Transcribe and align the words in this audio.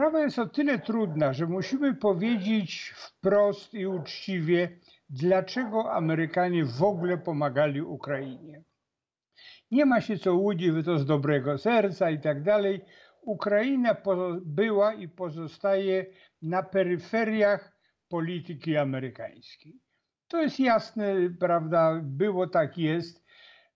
Sprawa 0.00 0.20
jest 0.20 0.38
o 0.38 0.46
tyle 0.46 0.78
trudna, 0.78 1.32
że 1.32 1.46
musimy 1.46 1.94
powiedzieć 1.94 2.92
wprost 2.96 3.74
i 3.74 3.86
uczciwie, 3.86 4.78
dlaczego 5.10 5.92
Amerykanie 5.92 6.64
w 6.64 6.82
ogóle 6.82 7.18
pomagali 7.18 7.82
Ukrainie. 7.82 8.62
Nie 9.70 9.86
ma 9.86 10.00
się 10.00 10.18
co 10.18 10.34
łudzić, 10.34 10.74
że 10.74 10.82
to 10.82 10.98
z 10.98 11.06
dobrego 11.06 11.58
serca 11.58 12.10
i 12.10 12.20
tak 12.20 12.42
dalej. 12.42 12.80
Ukraina 13.22 13.96
była 14.42 14.94
i 14.94 15.08
pozostaje 15.08 16.06
na 16.42 16.62
peryferiach 16.62 17.76
polityki 18.08 18.76
amerykańskiej. 18.76 19.80
To 20.28 20.42
jest 20.42 20.60
jasne, 20.60 21.14
prawda? 21.40 22.00
Było 22.02 22.46
tak, 22.46 22.78
jest. 22.78 23.24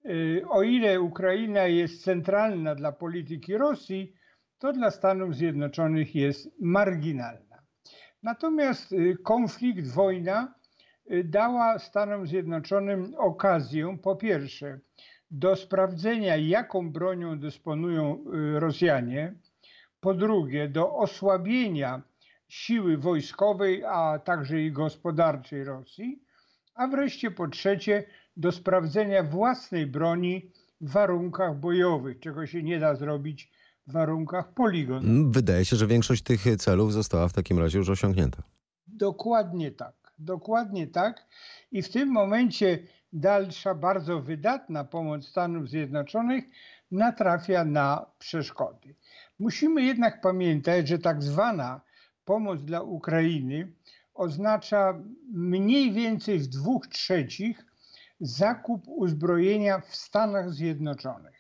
Y, 0.07 0.43
o 0.49 0.63
ile 0.63 1.01
Ukraina 1.01 1.67
jest 1.67 2.05
centralna 2.05 2.75
dla 2.75 2.93
polityki 2.93 3.57
Rosji, 3.57 4.15
to 4.65 4.73
dla 4.73 4.91
Stanów 4.91 5.37
Zjednoczonych 5.37 6.15
jest 6.15 6.51
marginalna. 6.61 7.63
Natomiast 8.23 8.93
y, 8.93 9.17
konflikt, 9.23 9.87
wojna 9.87 10.55
y, 11.11 11.25
dała 11.25 11.79
Stanom 11.79 12.27
Zjednoczonym 12.27 13.15
okazję, 13.19 13.99
po 14.03 14.17
pierwsze, 14.17 14.81
do 15.31 15.57
sprawdzenia, 15.57 16.37
jaką 16.37 16.93
bronią 16.93 17.39
dysponują 17.39 18.25
Rosjanie, 18.55 19.35
po 20.01 20.15
drugie, 20.15 20.69
do 20.69 20.95
osłabienia 20.97 22.03
siły 22.49 22.99
wojskowej, 22.99 23.85
a 23.85 24.19
także 24.19 24.61
i 24.61 24.73
gospodarczej 24.73 25.65
Rosji, 25.65 26.23
a 26.75 26.87
wreszcie 26.87 27.31
po 27.31 27.49
trzecie 27.49 28.05
do 28.37 28.53
sprawdzenia 28.53 29.23
własnej 29.23 29.87
broni 29.87 30.51
w 30.81 30.93
warunkach 30.93 31.57
bojowych, 31.57 32.21
czego 32.21 32.47
się 32.47 32.63
nie 32.63 32.81
da 32.81 32.95
zrobić 32.95 33.55
warunkach 33.87 34.53
poligonu. 34.55 35.09
Mm, 35.09 35.33
wydaje 35.33 35.65
się, 35.65 35.77
że 35.77 35.87
większość 35.87 36.23
tych 36.23 36.57
celów 36.59 36.93
została 36.93 37.29
w 37.29 37.33
takim 37.33 37.59
razie 37.59 37.79
już 37.79 37.89
osiągnięta. 37.89 38.43
Dokładnie 38.87 39.71
tak. 39.71 39.95
Dokładnie 40.19 40.87
tak. 40.87 41.27
I 41.73 41.83
w 41.83 41.89
tym 41.89 42.09
momencie 42.09 42.79
dalsza, 43.13 43.75
bardzo 43.75 44.21
wydatna 44.21 44.85
pomoc 44.85 45.27
Stanów 45.27 45.69
Zjednoczonych 45.69 46.45
natrafia 46.91 47.65
na 47.65 48.07
przeszkody. 48.19 48.95
Musimy 49.39 49.83
jednak 49.83 50.21
pamiętać, 50.21 50.89
że 50.89 50.99
tak 50.99 51.23
zwana 51.23 51.81
pomoc 52.25 52.61
dla 52.61 52.83
Ukrainy 52.83 53.73
oznacza 54.15 55.01
mniej 55.33 55.93
więcej 55.93 56.39
w 56.39 56.47
dwóch 56.47 56.87
trzecich 56.87 57.67
zakup 58.21 58.83
uzbrojenia 58.89 59.81
w 59.81 59.97
Stanach 59.97 60.51
Zjednoczonych. 60.51 61.34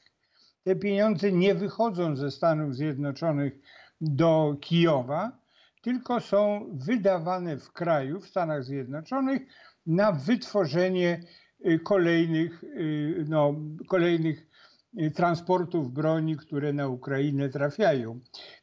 Te 0.64 0.76
pieniądze 0.76 1.32
nie 1.32 1.54
wychodzą 1.54 2.16
ze 2.16 2.30
Stanów 2.30 2.74
Zjednoczonych 2.74 3.58
do 4.00 4.56
Kijowa, 4.60 5.38
tylko 5.82 6.20
są 6.20 6.70
wydawane 6.72 7.58
w 7.58 7.72
kraju, 7.72 8.20
w 8.20 8.28
Stanach 8.28 8.64
Zjednoczonych, 8.64 9.42
na 9.86 10.12
wytworzenie 10.12 11.20
y, 11.66 11.78
kolejnych, 11.78 12.64
y, 12.64 13.24
no, 13.28 13.54
kolejnych 13.88 14.46
y, 14.98 15.10
transportów 15.10 15.92
broni, 15.92 16.36
które 16.36 16.72
na 16.72 16.88
Ukrainę 16.88 17.48
trafiają. 17.48 18.20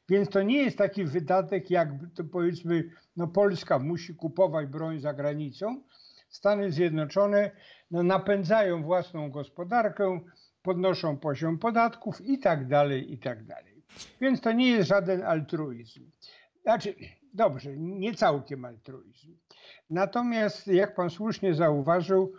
Więc 0.09 0.29
to 0.29 0.43
nie 0.43 0.57
jest 0.57 0.77
taki 0.77 1.05
wydatek, 1.05 1.71
jak 1.71 1.89
to 2.15 2.23
powiedzmy, 2.23 2.83
no 3.17 3.27
Polska 3.27 3.79
musi 3.79 4.15
kupować 4.15 4.67
broń 4.67 4.99
za 4.99 5.13
granicą. 5.13 5.83
Stany 6.29 6.71
Zjednoczone 6.71 7.51
no, 7.91 8.03
napędzają 8.03 8.83
własną 8.83 9.31
gospodarkę, 9.31 10.19
podnoszą 10.61 11.17
poziom 11.17 11.57
podatków 11.59 12.21
i 12.21 12.39
tak 12.39 12.67
dalej, 12.67 13.13
i 13.13 13.17
tak 13.17 13.43
dalej. 13.43 13.83
Więc 14.21 14.41
to 14.41 14.51
nie 14.51 14.69
jest 14.69 14.89
żaden 14.89 15.23
altruizm. 15.23 16.11
Znaczy, 16.61 16.95
dobrze, 17.33 17.77
nie 17.77 18.13
całkiem 18.13 18.65
altruizm. 18.65 19.37
Natomiast, 19.89 20.67
jak 20.67 20.95
pan 20.95 21.09
słusznie 21.09 21.53
zauważył, 21.55 22.33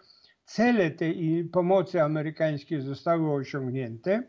cele 0.44 0.90
tej 0.90 1.44
pomocy 1.44 2.02
amerykańskiej 2.02 2.80
zostały 2.80 3.32
osiągnięte 3.32 4.22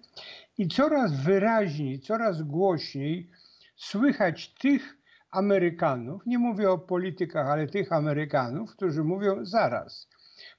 i 0.58 0.68
coraz 0.68 1.22
wyraźniej, 1.22 2.00
coraz 2.00 2.42
głośniej 2.42 3.30
słychać 3.76 4.54
tych 4.54 4.98
Amerykanów, 5.32 6.26
nie 6.26 6.40
mówię 6.40 6.72
o 6.72 6.78
politykach, 6.78 7.48
ale 7.48 7.68
tych 7.68 7.92
Amerykanów, 7.92 8.72
którzy 8.76 9.04
mówią 9.04 9.46
zaraz, 9.46 10.10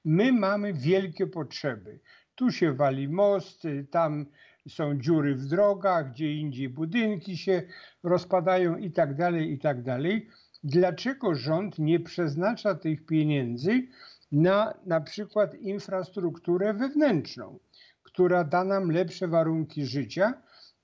my 0.05 0.33
mamy 0.33 0.73
wielkie 0.73 1.27
potrzeby. 1.27 2.01
Tu 2.35 2.51
się 2.51 2.73
wali 2.73 3.09
most, 3.09 3.63
tam 3.91 4.27
są 4.69 4.99
dziury 4.99 5.35
w 5.35 5.47
drogach, 5.47 6.13
gdzie 6.13 6.35
indziej 6.35 6.69
budynki 6.69 7.37
się 7.37 7.63
rozpadają 8.03 8.77
i 8.77 8.91
tak 8.91 9.17
dalej, 9.17 9.53
i 9.53 9.59
tak 9.59 9.83
dalej. 9.83 10.29
Dlaczego 10.65 11.35
rząd 11.35 11.79
nie 11.79 12.01
przeznacza 12.01 12.75
tych 12.75 13.07
pieniędzy 13.07 13.83
na 14.33 14.75
na 14.87 15.01
przykład 15.01 15.55
infrastrukturę 15.55 16.75
wewnętrzną, 16.75 17.59
która 18.03 18.45
da 18.45 18.65
nam 18.65 18.91
lepsze 18.91 19.29
warunki 19.29 19.87
życia, 19.87 20.35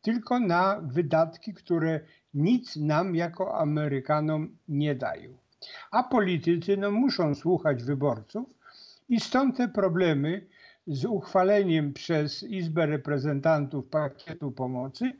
tylko 0.02 0.40
na 0.40 0.80
wydatki, 0.82 1.54
które 1.54 2.00
nic 2.34 2.76
nam 2.76 3.14
jako 3.14 3.58
Amerykanom 3.58 4.56
nie 4.68 4.94
dają. 4.94 5.36
A 5.90 6.02
politycy 6.02 6.76
no, 6.76 6.90
muszą 6.90 7.34
słuchać 7.34 7.82
wyborców 7.82 8.46
i 9.08 9.20
stąd 9.20 9.56
te 9.56 9.68
problemy 9.68 10.46
z 10.90 11.04
uchwaleniem 11.04 11.92
przez 11.92 12.42
Izbę 12.42 12.86
Reprezentantów 12.86 13.86
pakietu 13.86 14.52
pomocy, 14.52 15.12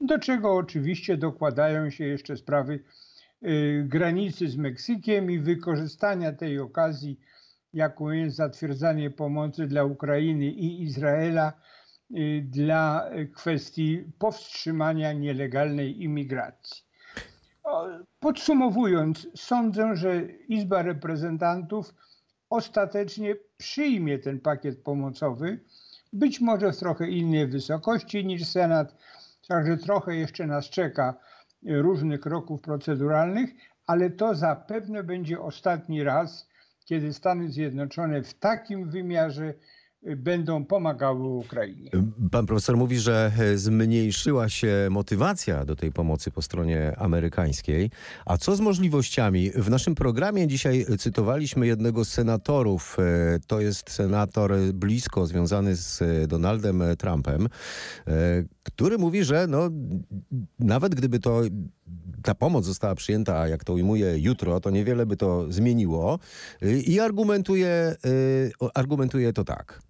do 0.00 0.18
czego 0.18 0.56
oczywiście 0.56 1.16
dokładają 1.16 1.90
się 1.90 2.04
jeszcze 2.04 2.36
sprawy 2.36 2.80
y, 3.42 3.84
granicy 3.88 4.48
z 4.48 4.56
Meksykiem 4.56 5.30
i 5.30 5.38
wykorzystania 5.38 6.32
tej 6.32 6.58
okazji, 6.58 7.20
jaką 7.72 8.10
jest 8.10 8.36
zatwierdzanie 8.36 9.10
pomocy 9.10 9.66
dla 9.66 9.84
Ukrainy 9.84 10.46
i 10.46 10.82
Izraela 10.82 11.52
Y, 12.10 12.44
dla 12.50 13.10
kwestii 13.34 14.04
powstrzymania 14.18 15.12
nielegalnej 15.12 16.02
imigracji. 16.02 16.84
Podsumowując, 18.20 19.28
sądzę, 19.36 19.96
że 19.96 20.22
Izba 20.48 20.82
Reprezentantów 20.82 21.94
ostatecznie 22.50 23.36
przyjmie 23.56 24.18
ten 24.18 24.40
pakiet 24.40 24.82
pomocowy, 24.82 25.60
być 26.12 26.40
może 26.40 26.72
w 26.72 26.78
trochę 26.78 27.08
innej 27.08 27.46
wysokości 27.46 28.26
niż 28.26 28.46
Senat, 28.46 28.96
także 29.48 29.76
trochę 29.76 30.16
jeszcze 30.16 30.46
nas 30.46 30.70
czeka 30.70 31.14
różnych 31.66 32.20
kroków 32.20 32.60
proceduralnych, 32.60 33.50
ale 33.86 34.10
to 34.10 34.34
zapewne 34.34 35.04
będzie 35.04 35.40
ostatni 35.40 36.02
raz, 36.02 36.48
kiedy 36.84 37.12
Stany 37.12 37.48
Zjednoczone 37.48 38.22
w 38.22 38.34
takim 38.34 38.90
wymiarze 38.90 39.54
będą 40.16 40.64
pomagały 40.64 41.24
Ukrainie. 41.28 41.90
Pan 42.30 42.46
profesor 42.46 42.76
mówi, 42.76 42.98
że 42.98 43.32
zmniejszyła 43.54 44.48
się 44.48 44.88
motywacja 44.90 45.64
do 45.64 45.76
tej 45.76 45.92
pomocy 45.92 46.30
po 46.30 46.42
stronie 46.42 46.98
amerykańskiej. 46.98 47.90
A 48.26 48.36
co 48.36 48.56
z 48.56 48.60
możliwościami? 48.60 49.50
W 49.50 49.70
naszym 49.70 49.94
programie 49.94 50.46
dzisiaj 50.46 50.86
cytowaliśmy 50.98 51.66
jednego 51.66 52.04
z 52.04 52.08
senatorów. 52.08 52.96
To 53.46 53.60
jest 53.60 53.90
senator 53.90 54.52
blisko 54.74 55.26
związany 55.26 55.76
z 55.76 56.02
Donaldem 56.28 56.82
Trumpem, 56.98 57.48
który 58.62 58.98
mówi, 58.98 59.24
że 59.24 59.46
no, 59.46 59.70
nawet 60.58 60.94
gdyby 60.94 61.18
to 61.20 61.42
ta 62.22 62.34
pomoc 62.34 62.64
została 62.64 62.94
przyjęta, 62.94 63.48
jak 63.48 63.64
to 63.64 63.72
ujmuje, 63.72 64.18
jutro, 64.18 64.60
to 64.60 64.70
niewiele 64.70 65.06
by 65.06 65.16
to 65.16 65.52
zmieniło. 65.52 66.18
I 66.86 67.00
argumentuje, 67.00 67.96
argumentuje 68.74 69.32
to 69.32 69.44
tak. 69.44 69.82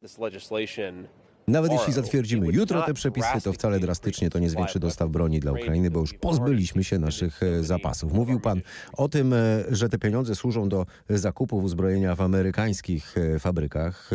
This 0.00 0.18
legislation 0.18 1.08
Nawet 1.48 1.72
jeśli 1.72 1.92
zatwierdzimy 1.92 2.46
jutro 2.46 2.82
te 2.82 2.94
przepisy, 2.94 3.40
to 3.44 3.52
wcale 3.52 3.80
drastycznie 3.80 4.30
to 4.30 4.38
nie 4.38 4.50
zwiększy 4.50 4.78
dostaw 4.78 5.10
broni 5.10 5.40
dla 5.40 5.52
Ukrainy, 5.52 5.90
bo 5.90 6.00
już 6.00 6.14
pozbyliśmy 6.14 6.84
się 6.84 6.98
naszych 6.98 7.42
e, 7.42 7.62
zapasów. 7.62 8.12
Mówił 8.12 8.40
pan 8.40 8.60
o 8.92 9.08
tym, 9.08 9.32
e, 9.32 9.36
że 9.70 9.88
te 9.88 9.98
pieniądze 9.98 10.34
służą 10.34 10.68
do 10.68 10.86
zakupów 11.08 11.64
uzbrojenia 11.64 12.14
w 12.14 12.20
amerykańskich 12.20 13.18
e, 13.18 13.38
fabrykach, 13.38 14.10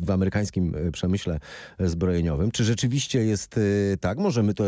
w 0.00 0.10
amerykańskim 0.10 0.74
przemyśle 0.92 1.38
zbrojeniowym. 1.80 2.50
Czy 2.50 2.64
rzeczywiście 2.64 3.24
jest 3.24 3.60
tak? 4.00 4.18
Możemy 4.18 4.54
to 4.54 4.64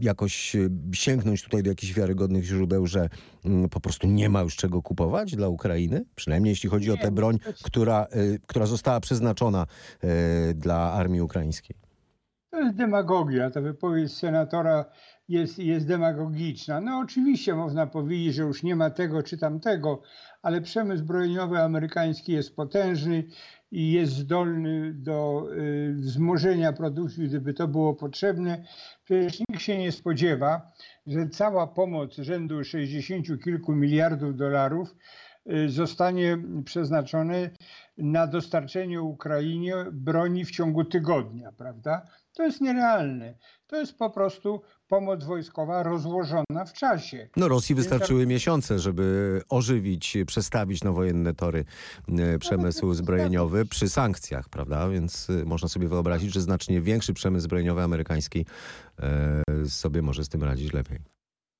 jakoś 0.00 0.56
sięgnąć 0.92 1.42
tutaj 1.42 1.62
do 1.62 1.70
jakichś 1.70 1.92
wiarygodnych 1.92 2.44
źródeł, 2.44 2.86
że 2.86 3.08
mm, 3.44 3.68
po 3.68 3.80
prostu 3.80 4.06
nie 4.06 4.28
ma 4.28 4.40
już 4.40 4.56
czego 4.56 4.82
kupować 4.82 5.36
dla 5.36 5.48
Ukrainy? 5.48 6.04
Przynajmniej 6.14 6.50
jeśli 6.50 6.68
chodzi 6.68 6.90
o 6.90 6.96
tę 6.96 7.10
broń, 7.10 7.38
która, 7.62 8.06
która 8.46 8.66
została 8.66 9.00
przeznaczona 9.00 9.66
dla 10.54 10.65
armii 10.74 11.20
ukraińskiej? 11.20 11.76
To 12.50 12.60
jest 12.60 12.76
demagogia. 12.76 13.50
Ta 13.50 13.60
wypowiedź 13.60 14.12
senatora 14.12 14.84
jest, 15.28 15.58
jest 15.58 15.86
demagogiczna. 15.86 16.80
No 16.80 16.98
oczywiście 16.98 17.54
można 17.54 17.86
powiedzieć, 17.86 18.34
że 18.34 18.42
już 18.42 18.62
nie 18.62 18.76
ma 18.76 18.90
tego 18.90 19.22
czy 19.22 19.38
tamtego, 19.38 20.02
ale 20.42 20.60
przemysł 20.60 21.02
zbrojeniowy 21.02 21.58
amerykański 21.58 22.32
jest 22.32 22.56
potężny 22.56 23.24
i 23.70 23.92
jest 23.92 24.12
zdolny 24.12 24.92
do 24.94 25.46
y, 25.52 25.94
wzmożenia 25.94 26.72
produkcji, 26.72 27.28
gdyby 27.28 27.54
to 27.54 27.68
było 27.68 27.94
potrzebne. 27.94 28.64
Przecież 29.04 29.40
nikt 29.48 29.62
się 29.62 29.78
nie 29.78 29.92
spodziewa, 29.92 30.72
że 31.06 31.28
cała 31.28 31.66
pomoc 31.66 32.14
rzędu 32.16 32.64
60 32.64 33.26
kilku 33.44 33.72
miliardów 33.72 34.36
dolarów 34.36 34.96
y, 35.50 35.68
zostanie 35.68 36.38
przeznaczone 36.64 37.50
na 37.98 38.26
dostarczenie 38.26 39.02
Ukrainie 39.02 39.74
broni 39.92 40.44
w 40.44 40.50
ciągu 40.50 40.84
tygodnia, 40.84 41.52
prawda? 41.52 42.02
To 42.32 42.42
jest 42.42 42.60
nierealne. 42.60 43.34
To 43.66 43.76
jest 43.76 43.98
po 43.98 44.10
prostu 44.10 44.62
pomoc 44.88 45.24
wojskowa 45.24 45.82
rozłożona 45.82 46.64
w 46.66 46.72
czasie. 46.72 47.28
No 47.36 47.48
Rosji 47.48 47.74
wystarczyły 47.74 48.26
miesiące, 48.26 48.78
żeby 48.78 49.42
ożywić, 49.48 50.16
przestawić 50.26 50.84
na 50.84 50.92
wojenne 50.92 51.34
tory 51.34 51.64
e, 52.18 52.38
przemysł 52.38 52.94
zbrojeniowy 52.94 53.64
przy 53.64 53.88
sankcjach, 53.88 54.48
prawda? 54.48 54.88
Więc 54.88 55.30
e, 55.30 55.44
można 55.44 55.68
sobie 55.68 55.88
wyobrazić, 55.88 56.32
że 56.32 56.40
znacznie 56.40 56.80
większy 56.80 57.12
przemysł 57.12 57.44
zbrojeniowy 57.44 57.82
amerykański 57.82 58.46
e, 59.00 59.42
sobie 59.68 60.02
może 60.02 60.24
z 60.24 60.28
tym 60.28 60.44
radzić 60.44 60.72
lepiej. 60.72 60.98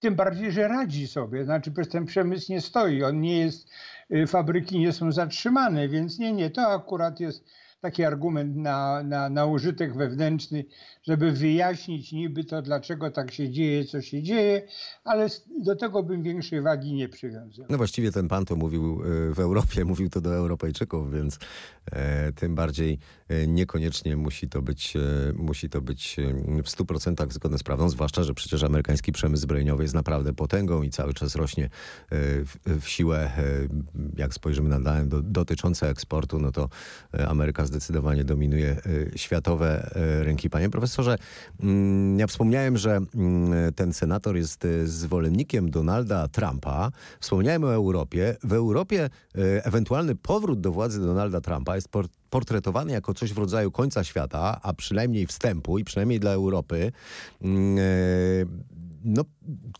Tym 0.00 0.14
bardziej, 0.14 0.52
że 0.52 0.68
radzi 0.68 1.08
sobie. 1.08 1.44
Znaczy, 1.44 1.70
przecież 1.70 1.92
ten 1.92 2.06
przemysł 2.06 2.52
nie 2.52 2.60
stoi, 2.60 3.02
on 3.02 3.20
nie 3.20 3.38
jest, 3.38 3.70
fabryki 4.26 4.78
nie 4.78 4.92
są 4.92 5.12
zatrzymane, 5.12 5.88
więc 5.88 6.18
nie, 6.18 6.32
nie, 6.32 6.50
to 6.50 6.62
akurat 6.62 7.20
jest 7.20 7.44
taki 7.86 8.04
argument 8.04 8.56
na, 8.56 9.02
na, 9.02 9.28
na 9.28 9.46
użytek 9.46 9.96
wewnętrzny, 9.96 10.64
żeby 11.02 11.32
wyjaśnić 11.32 12.12
niby 12.12 12.44
to, 12.44 12.62
dlaczego 12.62 13.10
tak 13.10 13.32
się 13.32 13.50
dzieje, 13.50 13.84
co 13.84 14.02
się 14.02 14.22
dzieje, 14.22 14.62
ale 15.04 15.28
do 15.64 15.76
tego 15.76 16.02
bym 16.02 16.22
większej 16.22 16.62
wagi 16.62 16.94
nie 16.94 17.08
przywiązał. 17.08 17.66
No 17.70 17.76
właściwie 17.76 18.12
ten 18.12 18.28
pan 18.28 18.44
to 18.44 18.56
mówił 18.56 19.02
e, 19.30 19.34
w 19.34 19.40
Europie, 19.40 19.84
mówił 19.92 20.08
to 20.08 20.20
do 20.20 20.34
Europejczyków, 20.34 21.12
więc 21.12 21.38
e, 21.92 22.32
tym 22.32 22.54
bardziej 22.54 22.98
e, 23.28 23.46
niekoniecznie 23.46 24.16
musi 24.16 24.48
to 24.48 24.62
być, 24.62 24.96
e, 24.96 25.32
musi 25.34 25.68
to 25.68 25.80
być 25.80 26.16
w 26.64 26.68
100% 26.68 27.32
zgodne 27.32 27.58
z 27.58 27.62
prawdą, 27.62 27.88
zwłaszcza, 27.88 28.22
że 28.22 28.34
przecież 28.34 28.62
amerykański 28.62 29.12
przemysł 29.12 29.42
zbrojeniowy 29.42 29.82
jest 29.82 29.94
naprawdę 29.94 30.32
potęgą 30.32 30.82
i 30.82 30.90
cały 30.90 31.14
czas 31.14 31.36
rośnie 31.36 31.70
w, 32.10 32.80
w 32.80 32.88
siłę. 32.88 33.30
Jak 34.16 34.34
spojrzymy 34.34 34.68
na 34.68 34.80
dane 34.80 35.06
do, 35.06 35.22
dotyczące 35.22 35.88
eksportu, 35.88 36.38
no 36.38 36.52
to 36.52 36.68
Ameryka 37.28 37.66
dominuje 38.24 38.76
światowe 39.16 39.90
rynki. 40.22 40.50
Panie 40.50 40.70
profesorze, 40.70 41.18
mm, 41.62 42.18
ja 42.18 42.26
wspomniałem, 42.26 42.76
że 42.76 42.96
mm, 42.96 43.74
ten 43.74 43.92
senator 43.92 44.36
jest 44.36 44.64
e, 44.64 44.86
zwolennikiem 44.86 45.70
Donalda 45.70 46.28
Trumpa. 46.28 46.90
Wspomniałem 47.20 47.64
o 47.64 47.74
Europie. 47.74 48.36
W 48.42 48.52
Europie 48.52 49.10
ewentualny 49.62 50.14
powrót 50.14 50.60
do 50.60 50.72
władzy 50.72 51.00
Donalda 51.00 51.40
Trumpa 51.40 51.74
jest 51.74 51.88
portretowany 52.30 52.92
jako 52.92 53.14
coś 53.14 53.32
w 53.32 53.38
rodzaju 53.38 53.70
końca 53.70 54.04
świata, 54.04 54.60
a 54.62 54.72
przynajmniej 54.72 55.26
wstępu 55.26 55.78
i 55.78 55.84
przynajmniej 55.84 56.20
dla 56.20 56.30
Europy. 56.30 56.92
No, 59.06 59.24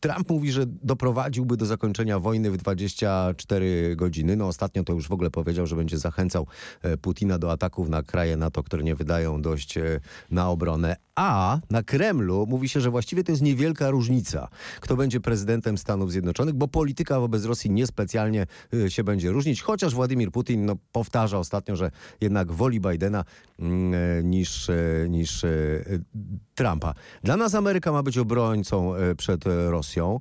Trump 0.01 0.31
mówi, 0.31 0.53
że 0.53 0.67
doprowadziłby 0.67 1.57
do 1.57 1.67
zakończenia 1.67 2.19
wojny 2.19 2.51
w 2.51 2.57
24 2.57 3.97
godziny. 3.97 4.37
No 4.37 4.47
ostatnio 4.47 4.85
to 4.85 4.93
już 4.93 5.09
w 5.09 5.13
ogóle 5.13 5.31
powiedział, 5.31 5.67
że 5.67 5.77
będzie 5.77 5.99
zachęcał 5.99 6.47
e, 6.83 6.97
Putina 6.97 7.39
do 7.39 7.53
ataków 7.53 7.89
na 7.89 8.03
kraje 8.03 8.37
NATO, 8.37 8.63
które 8.63 8.83
nie 8.83 8.95
wydają 8.95 9.43
dość 9.43 9.79
e, 9.79 10.01
na 10.31 10.51
obronę. 10.51 10.97
A 11.17 11.59
na 11.71 11.83
Kremlu 11.83 12.47
mówi 12.49 12.69
się, 12.69 12.81
że 12.81 12.91
właściwie 12.91 13.25
to 13.25 13.33
jest 13.33 13.43
niewielka 13.43 13.91
różnica, 13.91 14.49
kto 14.81 14.97
będzie 14.97 15.21
prezydentem 15.21 15.79
Stanów 15.79 16.13
Zjednoczonych, 16.13 16.55
bo 16.55 16.69
polityka 16.69 17.21
wobec 17.21 17.45
Rosji 17.45 17.71
niespecjalnie 17.71 18.47
e, 18.75 18.91
się 18.91 19.05
będzie 19.05 19.31
różnić, 19.31 19.63
chociaż 19.63 19.95
Władimir 19.95 20.31
Putin 20.31 20.67
no, 20.67 20.77
powtarza 20.93 21.39
ostatnio, 21.39 21.77
że 21.77 21.91
jednak 22.21 22.53
woli 22.53 22.81
Bidena 22.81 23.25
mm, 23.59 24.31
niż, 24.31 24.71
niż 25.09 25.45
Trumpa. 26.55 26.95
Dla 27.23 27.37
nas 27.37 27.55
Ameryka 27.55 27.93
ma 27.93 28.03
być 28.03 28.19
obrońcą 28.19 28.93
przed 29.17 29.45
Rosją. 29.67 30.19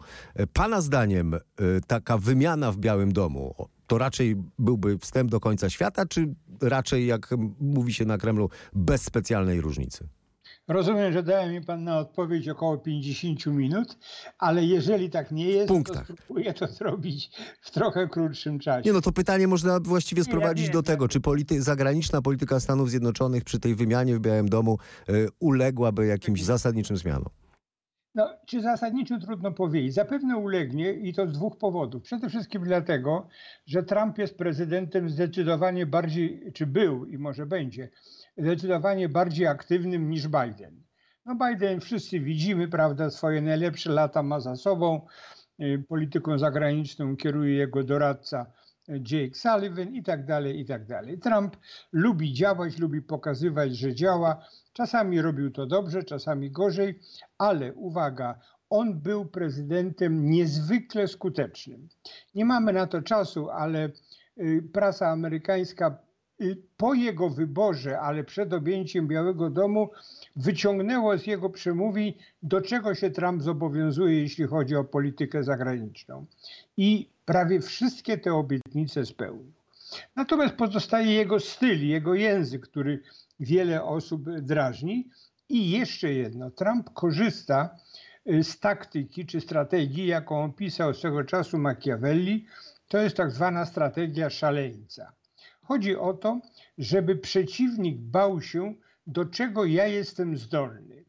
Pana 0.54 0.82
zdaniem 0.82 1.34
y, 1.34 1.40
taka 1.88 2.18
wymiana 2.18 2.72
w 2.72 2.78
Białym 2.78 3.14
Domu 3.14 3.56
to 3.88 3.98
raczej 3.98 4.36
byłby 4.60 4.98
wstęp 4.98 5.32
do 5.32 5.40
końca 5.40 5.70
świata, 5.70 6.06
czy 6.06 6.36
raczej, 6.62 7.08
jak 7.08 7.36
mówi 7.60 7.94
się 7.94 8.06
na 8.06 8.18
Kremlu, 8.18 8.50
bez 8.74 9.02
specjalnej 9.02 9.62
różnicy? 9.62 10.08
Rozumiem, 10.68 11.14
że 11.14 11.24
dałem 11.24 11.52
mi 11.52 11.62
pan 11.62 11.84
na 11.84 12.00
odpowiedź 12.00 12.50
około 12.50 12.78
50 12.78 13.46
minut, 13.46 13.98
ale 14.40 14.66
jeżeli 14.66 15.10
tak 15.10 15.32
nie 15.32 15.46
jest, 15.46 15.68
Punktach. 15.68 16.08
to 16.08 16.14
spróbuję 16.14 16.54
to 16.54 16.68
zrobić 16.68 17.32
w 17.62 17.72
trochę 17.72 18.08
krótszym 18.08 18.60
czasie. 18.60 18.90
Nie 18.90 18.94
no, 18.94 19.02
to 19.02 19.12
pytanie 19.12 19.48
można 19.48 19.80
właściwie 19.80 20.24
sprowadzić 20.24 20.68
ja 20.68 20.74
do 20.74 20.84
tego, 20.84 21.08
czy 21.08 21.20
polity 21.20 21.62
zagraniczna 21.62 22.22
polityka 22.22 22.60
Stanów 22.60 22.90
Zjednoczonych 22.90 23.44
przy 23.44 23.60
tej 23.60 23.76
wymianie 23.76 24.16
w 24.16 24.20
Białym 24.20 24.50
Domu 24.50 24.78
y, 25.10 25.28
uległaby 25.40 26.06
jakimś 26.06 26.44
zasadniczym 26.44 26.98
zmianom? 26.98 27.30
No, 28.16 28.30
czy 28.48 28.62
zasadniczo 28.62 29.20
trudno 29.20 29.52
powiedzieć. 29.52 29.94
Zapewne 29.94 30.38
ulegnie 30.38 30.94
i 30.94 31.14
to 31.14 31.28
z 31.28 31.32
dwóch 31.32 31.58
powodów. 31.58 32.04
Przede 32.04 32.30
wszystkim 32.30 32.64
dlatego, 32.64 33.28
że 33.66 33.84
Trump 33.84 34.18
jest 34.18 34.38
prezydentem 34.38 35.10
zdecydowanie 35.10 35.86
bardziej, 35.86 36.52
czy 36.54 36.66
był 36.66 37.06
i 37.06 37.18
może 37.18 37.46
będzie, 37.46 37.90
zdecydowanie 38.38 39.10
bardziej 39.10 39.48
aktywnym 39.48 40.10
niż 40.10 40.28
Biden. 40.28 40.84
No 41.26 41.36
Biden 41.36 41.80
wszyscy 41.80 42.20
widzimy, 42.20 42.68
prawda, 42.68 43.10
swoje 43.10 43.42
najlepsze 43.42 43.92
lata 43.92 44.24
ma 44.24 44.40
za 44.40 44.56
sobą. 44.56 45.08
Y, 45.60 45.84
polityką 45.88 46.40
zagraniczną 46.40 47.18
kieruje 47.18 47.56
jego 47.56 47.84
doradca 47.84 48.46
Jake 48.88 49.36
Sullivan 49.36 49.96
i 49.96 50.04
tak 50.04 50.26
dalej, 50.26 50.60
i 50.60 50.66
tak 50.66 50.86
dalej. 50.86 51.20
Trump 51.20 51.58
lubi 51.92 52.34
działać, 52.34 52.78
lubi 52.78 53.02
pokazywać, 53.02 53.78
że 53.78 53.96
działa. 53.96 54.46
Czasami 54.74 55.22
robił 55.22 55.52
to 55.52 55.66
dobrze, 55.66 56.04
czasami 56.04 56.52
gorzej, 56.52 57.00
ale 57.38 57.74
uwaga, 57.74 58.40
on 58.70 59.00
był 59.00 59.26
prezydentem 59.26 60.30
niezwykle 60.30 61.08
skutecznym. 61.08 61.88
Nie 62.36 62.46
mamy 62.46 62.74
na 62.74 62.88
to 62.88 63.02
czasu, 63.02 63.50
ale 63.50 63.90
y, 64.38 64.70
prasa 64.74 65.10
amerykańska 65.10 65.88
y, 65.88 65.92
po 66.78 66.94
jego 66.94 67.30
wyborze, 67.30 68.00
ale 68.00 68.24
przed 68.24 68.54
objęciem 68.54 69.08
Białego 69.08 69.50
Domu, 69.50 69.90
wyciągnęło 70.36 71.18
z 71.18 71.28
jego 71.28 71.50
przemówień, 71.50 72.14
do 72.44 72.62
czego 72.62 72.96
się 72.96 73.10
Trump 73.10 73.42
zobowiązuje, 73.42 74.22
jeśli 74.22 74.46
chodzi 74.46 74.76
o 74.76 74.84
politykę 74.84 75.44
zagraniczną. 75.44 76.26
I 76.78 77.10
prawie 77.26 77.62
wszystkie 77.62 78.18
te 78.18 78.34
obietnice 78.34 79.06
spełnił. 79.06 79.52
Natomiast 80.16 80.56
pozostaje 80.56 81.14
jego 81.14 81.40
styl, 81.40 81.88
jego 81.88 82.16
język, 82.16 82.68
który 82.68 83.02
wiele 83.40 83.84
osób 83.84 84.30
drażni. 84.40 85.10
I 85.50 85.72
jeszcze 85.72 86.14
jedno, 86.14 86.52
Trump 86.52 86.90
korzysta 86.94 87.78
y, 88.28 88.44
z 88.44 88.60
taktyki 88.60 89.26
czy 89.26 89.42
strategii, 89.42 90.08
jaką 90.08 90.44
opisał 90.44 90.94
swego 90.94 91.24
czasu 91.24 91.58
Machiavelli. 91.58 92.46
To 92.88 92.98
jest 92.98 93.18
tak 93.18 93.32
zwana 93.32 93.66
strategia 93.66 94.30
szaleńca. 94.30 95.12
Chodzi 95.68 95.96
o 95.96 96.14
to, 96.14 96.42
żeby 96.78 97.16
przeciwnik 97.16 97.98
bał 97.98 98.42
się, 98.42 98.74
do 99.08 99.26
czego 99.26 99.66
ja 99.66 99.88
jestem 99.88 100.38
zdolny. 100.38 101.04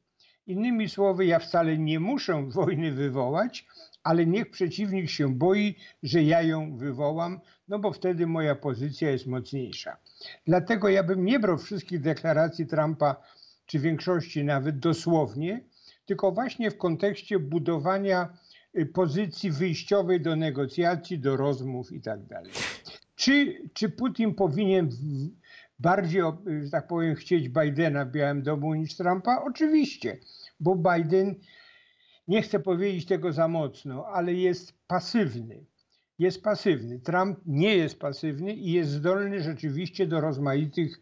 Innymi 0.47 0.89
słowy, 0.89 1.27
ja 1.27 1.39
wcale 1.39 1.79
nie 1.79 2.01
muszę 2.01 2.47
wojny 2.51 2.93
wywołać, 2.93 3.67
ale 4.03 4.27
niech 4.27 4.51
przeciwnik 4.51 5.11
się 5.11 5.35
boi, 5.35 5.77
że 6.03 6.23
ja 6.23 6.43
ją 6.43 6.77
wywołam, 6.77 7.41
no 7.69 7.79
bo 7.79 7.93
wtedy 7.93 8.27
moja 8.27 8.55
pozycja 8.55 9.11
jest 9.11 9.27
mocniejsza. 9.27 9.97
Dlatego 10.47 10.89
ja 10.89 11.03
bym 11.03 11.25
nie 11.25 11.39
brał 11.39 11.59
wszystkich 11.59 12.01
deklaracji 12.01 12.67
Trumpa, 12.67 13.17
czy 13.67 13.79
większości 13.79 14.45
nawet 14.45 14.79
dosłownie, 14.79 15.61
tylko 16.07 16.33
właśnie 16.33 16.71
w 16.71 16.79
kontekście 16.79 17.39
budowania 17.39 18.39
y, 18.79 18.87
pozycji 18.87 19.51
wyjściowej 19.51 20.21
do 20.21 20.37
negocjacji, 20.37 21.19
do 21.19 21.37
rozmów 21.37 21.93
i 21.93 22.01
tak 22.01 22.27
dalej. 22.27 22.53
Czy, 23.17 23.63
czy 23.73 23.89
Putin 23.89 24.35
powinien 24.35 24.91
bardziej, 25.79 26.23
że 26.65 26.71
tak 26.71 26.87
powiem, 26.87 27.15
chcieć 27.15 27.49
Bidena 27.49 28.05
w 28.05 28.11
Białym 28.11 28.43
Domu 28.43 28.75
niż 28.75 28.97
Trumpa? 28.97 29.43
Oczywiście, 29.45 30.19
bo 30.61 30.77
Biden 30.77 31.35
nie 32.29 32.43
chcę 32.43 32.61
powiedzieć 32.61 33.07
tego 33.07 33.33
za 33.33 33.49
mocno, 33.49 34.07
ale 34.07 34.35
jest 34.35 34.73
pasywny. 34.87 35.65
Jest 36.19 36.43
pasywny. 36.43 36.99
Trump 37.01 37.39
nie 37.47 37.77
jest 37.77 37.99
pasywny 37.99 38.55
i 38.55 38.73
jest 38.73 38.91
zdolny 38.91 39.41
rzeczywiście 39.41 40.07
do 40.07 40.21
rozmaitych 40.21 41.01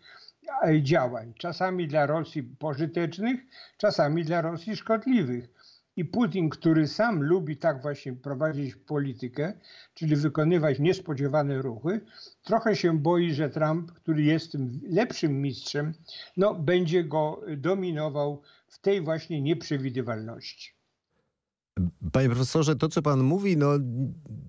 e, 0.66 0.82
działań. 0.82 1.34
Czasami 1.38 1.88
dla 1.88 2.06
Rosji 2.06 2.42
pożytecznych, 2.42 3.40
czasami 3.78 4.24
dla 4.24 4.40
Rosji 4.40 4.76
szkodliwych. 4.76 5.48
I 5.96 6.04
Putin, 6.04 6.50
który 6.50 6.88
sam 6.88 7.22
lubi 7.22 7.56
tak 7.56 7.82
właśnie 7.82 8.12
prowadzić 8.12 8.74
politykę, 8.74 9.52
czyli 9.94 10.16
wykonywać 10.16 10.78
niespodziewane 10.78 11.62
ruchy, 11.62 12.00
trochę 12.42 12.76
się 12.76 12.98
boi, 12.98 13.32
że 13.32 13.50
Trump, 13.50 13.92
który 13.92 14.22
jest 14.22 14.52
tym 14.52 14.80
lepszym 14.90 15.42
mistrzem, 15.42 15.94
no, 16.36 16.54
będzie 16.54 17.04
go 17.04 17.40
dominował 17.56 18.42
w 18.68 18.78
tej 18.78 19.00
właśnie 19.00 19.40
nieprzewidywalności. 19.42 20.73
Panie 22.12 22.28
profesorze, 22.28 22.76
to 22.76 22.88
co 22.88 23.02
pan 23.02 23.22
mówi, 23.22 23.56
no 23.56 23.70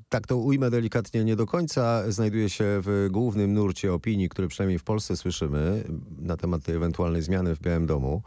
tak 0.10 0.28
to 0.28 0.38
ujmę 0.38 0.70
delikatnie, 0.70 1.24
nie 1.24 1.36
do 1.36 1.46
końca 1.46 2.12
znajduje 2.12 2.50
się 2.50 2.64
w 2.66 3.08
głównym 3.12 3.54
nurcie 3.54 3.94
opinii, 3.94 4.30
które 4.30 4.48
przynajmniej 4.48 4.80
w 4.80 4.84
Polsce 4.84 5.18
słyszymy 5.18 5.84
na 6.20 6.38
temat 6.38 6.64
tej 6.64 6.76
ewentualnej 6.76 7.22
zmiany 7.22 7.56
w 7.56 7.60
Białym 7.60 7.86
Domu. 7.86 8.22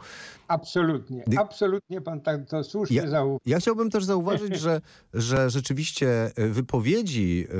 Absolutnie, 0.47 1.23
absolutnie 1.37 2.01
pan 2.01 2.21
tak 2.21 2.45
to 2.47 2.63
słusznie 2.63 2.97
ja, 2.97 3.09
zauważył. 3.09 3.39
Ja 3.45 3.59
chciałbym 3.59 3.89
też 3.89 4.05
zauważyć, 4.05 4.59
że, 4.59 4.81
że 5.13 5.49
rzeczywiście 5.49 6.31
wypowiedzi 6.37 7.47
e, 7.49 7.53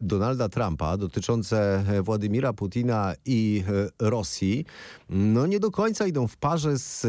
Donalda 0.00 0.48
Trumpa 0.48 0.96
dotyczące 0.96 1.84
Władimira 2.02 2.52
Putina 2.52 3.14
i 3.24 3.64
e, 4.00 4.08
Rosji, 4.10 4.64
no 5.08 5.46
nie 5.46 5.60
do 5.60 5.70
końca 5.70 6.06
idą 6.06 6.26
w 6.26 6.36
parze 6.36 6.78
z 6.78 7.04
e, 7.04 7.08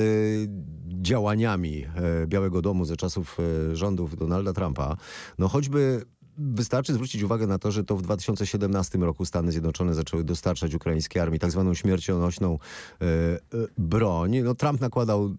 działaniami 0.87 1.85
Białego 2.27 2.61
Domu 2.61 2.85
ze 2.85 2.97
czasów 2.97 3.37
rządów 3.75 4.17
Donalda 4.17 4.53
Trumpa. 4.53 4.97
No 5.39 5.47
choćby 5.47 6.05
Wystarczy 6.37 6.93
zwrócić 6.93 7.23
uwagę 7.23 7.47
na 7.47 7.59
to, 7.59 7.71
że 7.71 7.83
to 7.83 7.97
w 7.97 8.01
2017 8.01 8.97
roku 8.97 9.25
Stany 9.25 9.51
Zjednoczone 9.51 9.93
zaczęły 9.93 10.23
dostarczać 10.23 10.75
ukraińskiej 10.75 11.21
armii 11.21 11.39
tak 11.39 11.51
zwaną 11.51 11.73
śmiercionośną 11.73 12.59
e, 13.01 13.05
e, 13.05 13.39
broń. 13.77 14.41
No, 14.43 14.55
Trump 14.55 14.81
nakładał 14.81 15.35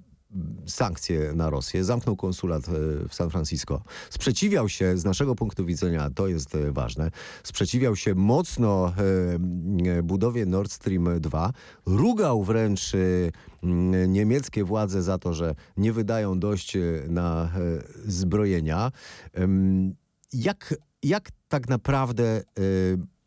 sankcje 0.66 1.32
na 1.34 1.50
Rosję, 1.50 1.84
zamknął 1.84 2.16
konsulat 2.16 2.68
e, 2.68 2.72
w 3.08 3.14
San 3.14 3.30
Francisco. 3.30 3.82
Sprzeciwiał 4.10 4.68
się, 4.68 4.98
z 4.98 5.04
naszego 5.04 5.34
punktu 5.34 5.64
widzenia, 5.64 6.10
to 6.14 6.28
jest 6.28 6.56
ważne, 6.70 7.10
sprzeciwiał 7.42 7.96
się 7.96 8.14
mocno 8.14 8.92
budowie 10.02 10.46
Nord 10.46 10.72
Stream 10.72 11.20
2, 11.20 11.52
rugał 11.86 12.44
wręcz 12.44 12.92
niemieckie 14.08 14.64
władze 14.64 15.02
za 15.02 15.18
to, 15.18 15.34
że 15.34 15.54
nie 15.76 15.92
wydają 15.92 16.38
dość 16.38 16.76
na 17.08 17.50
zbrojenia. 18.06 18.92
Jak, 20.32 20.74
jak 21.02 21.28
tak 21.48 21.68
naprawdę 21.68 22.42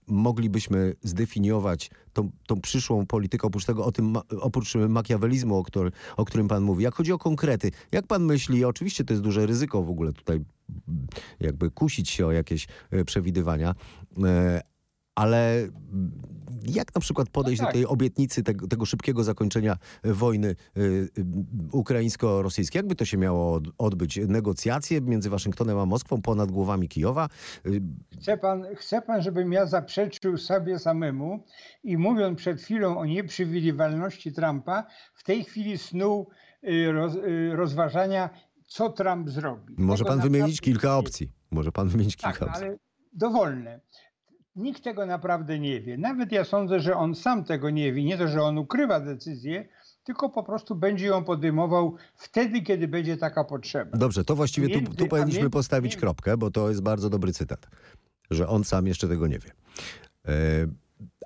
moglibyśmy 0.07 0.93
zdefiniować 1.01 1.91
tą, 2.13 2.31
tą 2.47 2.61
przyszłą 2.61 3.05
politykę, 3.05 3.47
oprócz 3.47 3.65
tego, 3.65 3.85
o 3.85 3.91
tym, 3.91 4.17
oprócz 4.41 4.75
makiawelizmu, 4.75 5.57
o, 5.57 5.63
który, 5.63 5.91
o 6.17 6.25
którym 6.25 6.47
pan 6.47 6.63
mówi. 6.63 6.83
Jak 6.83 6.95
chodzi 6.95 7.11
o 7.11 7.17
konkrety, 7.17 7.71
jak 7.91 8.07
pan 8.07 8.25
myśli, 8.25 8.65
oczywiście 8.65 9.03
to 9.03 9.13
jest 9.13 9.23
duże 9.23 9.45
ryzyko 9.45 9.83
w 9.83 9.89
ogóle 9.89 10.13
tutaj 10.13 10.39
jakby 11.39 11.71
kusić 11.71 12.09
się 12.09 12.27
o 12.27 12.31
jakieś 12.31 12.67
e, 12.91 13.05
przewidywania, 13.05 13.75
e, 14.23 14.61
ale 15.15 15.69
jak 16.69 16.95
na 16.95 17.01
przykład 17.01 17.29
podejść 17.29 17.61
no 17.61 17.65
tak. 17.67 17.73
do 17.73 17.79
tej 17.79 17.87
obietnicy 17.87 18.43
tego, 18.43 18.67
tego, 18.67 18.85
szybkiego 18.85 19.23
zakończenia 19.23 19.77
wojny 20.03 20.47
y, 20.47 20.81
y, 20.81 21.09
ukraińsko-rosyjskiej? 21.71 22.79
Jakby 22.79 22.95
to 22.95 23.05
się 23.05 23.17
miało 23.17 23.61
odbyć? 23.77 24.19
Negocjacje 24.27 25.01
między 25.01 25.29
Waszyngtonem 25.29 25.77
a 25.77 25.85
Moskwą 25.85 26.21
ponad 26.21 26.51
głowami 26.51 26.87
Kijowa? 26.87 27.29
Chce 28.19 28.37
pan, 28.37 28.65
chce 28.75 29.01
pan, 29.01 29.21
żebym 29.21 29.53
ja 29.53 29.65
zaprzeczył 29.65 30.37
sobie 30.37 30.79
samemu 30.79 31.43
i 31.83 31.97
mówiąc 31.97 32.37
przed 32.37 32.61
chwilą 32.61 32.97
o 32.97 33.05
nieprzewidywalności 33.05 34.31
Trumpa, 34.33 34.83
w 35.13 35.23
tej 35.23 35.43
chwili 35.43 35.77
snuł 35.77 36.29
roz, 36.91 37.13
rozważania, 37.51 38.29
co 38.67 38.89
Trump 38.89 39.29
zrobi. 39.29 39.75
Może 39.77 40.05
pan 40.05 40.19
wymienić 40.19 40.61
kilka 40.61 40.97
opcji. 40.97 41.31
Może 41.51 41.71
pan 41.71 41.87
wymienić 41.87 42.15
kilka 42.15 42.39
tak, 42.39 42.49
opcji. 42.49 42.65
ale 42.65 42.77
dowolne. 43.13 43.79
Nikt 44.57 44.83
tego 44.83 45.05
naprawdę 45.05 45.59
nie 45.59 45.81
wie. 45.81 45.97
Nawet 45.97 46.31
ja 46.31 46.43
sądzę, 46.43 46.79
że 46.79 46.95
on 46.95 47.15
sam 47.15 47.43
tego 47.43 47.69
nie 47.69 47.93
wie. 47.93 48.03
Nie 48.03 48.17
to, 48.17 48.27
że 48.27 48.41
on 48.43 48.57
ukrywa 48.57 48.99
decyzję, 48.99 49.67
tylko 50.03 50.29
po 50.29 50.43
prostu 50.43 50.75
będzie 50.75 51.05
ją 51.05 51.23
podejmował 51.23 51.95
wtedy, 52.15 52.61
kiedy 52.61 52.87
będzie 52.87 53.17
taka 53.17 53.43
potrzeba. 53.43 53.97
Dobrze, 53.97 54.23
to 54.23 54.35
właściwie 54.35 54.67
między, 54.67 54.85
tu, 54.85 54.95
tu 54.95 55.07
powinniśmy 55.07 55.41
między, 55.41 55.53
postawić 55.53 55.91
między. 55.91 56.01
kropkę, 56.01 56.37
bo 56.37 56.51
to 56.51 56.69
jest 56.69 56.81
bardzo 56.81 57.09
dobry 57.09 57.33
cytat, 57.33 57.67
że 58.31 58.47
on 58.47 58.63
sam 58.63 58.87
jeszcze 58.87 59.07
tego 59.07 59.27
nie 59.27 59.39
wie. 59.39 59.51
E, 60.27 60.33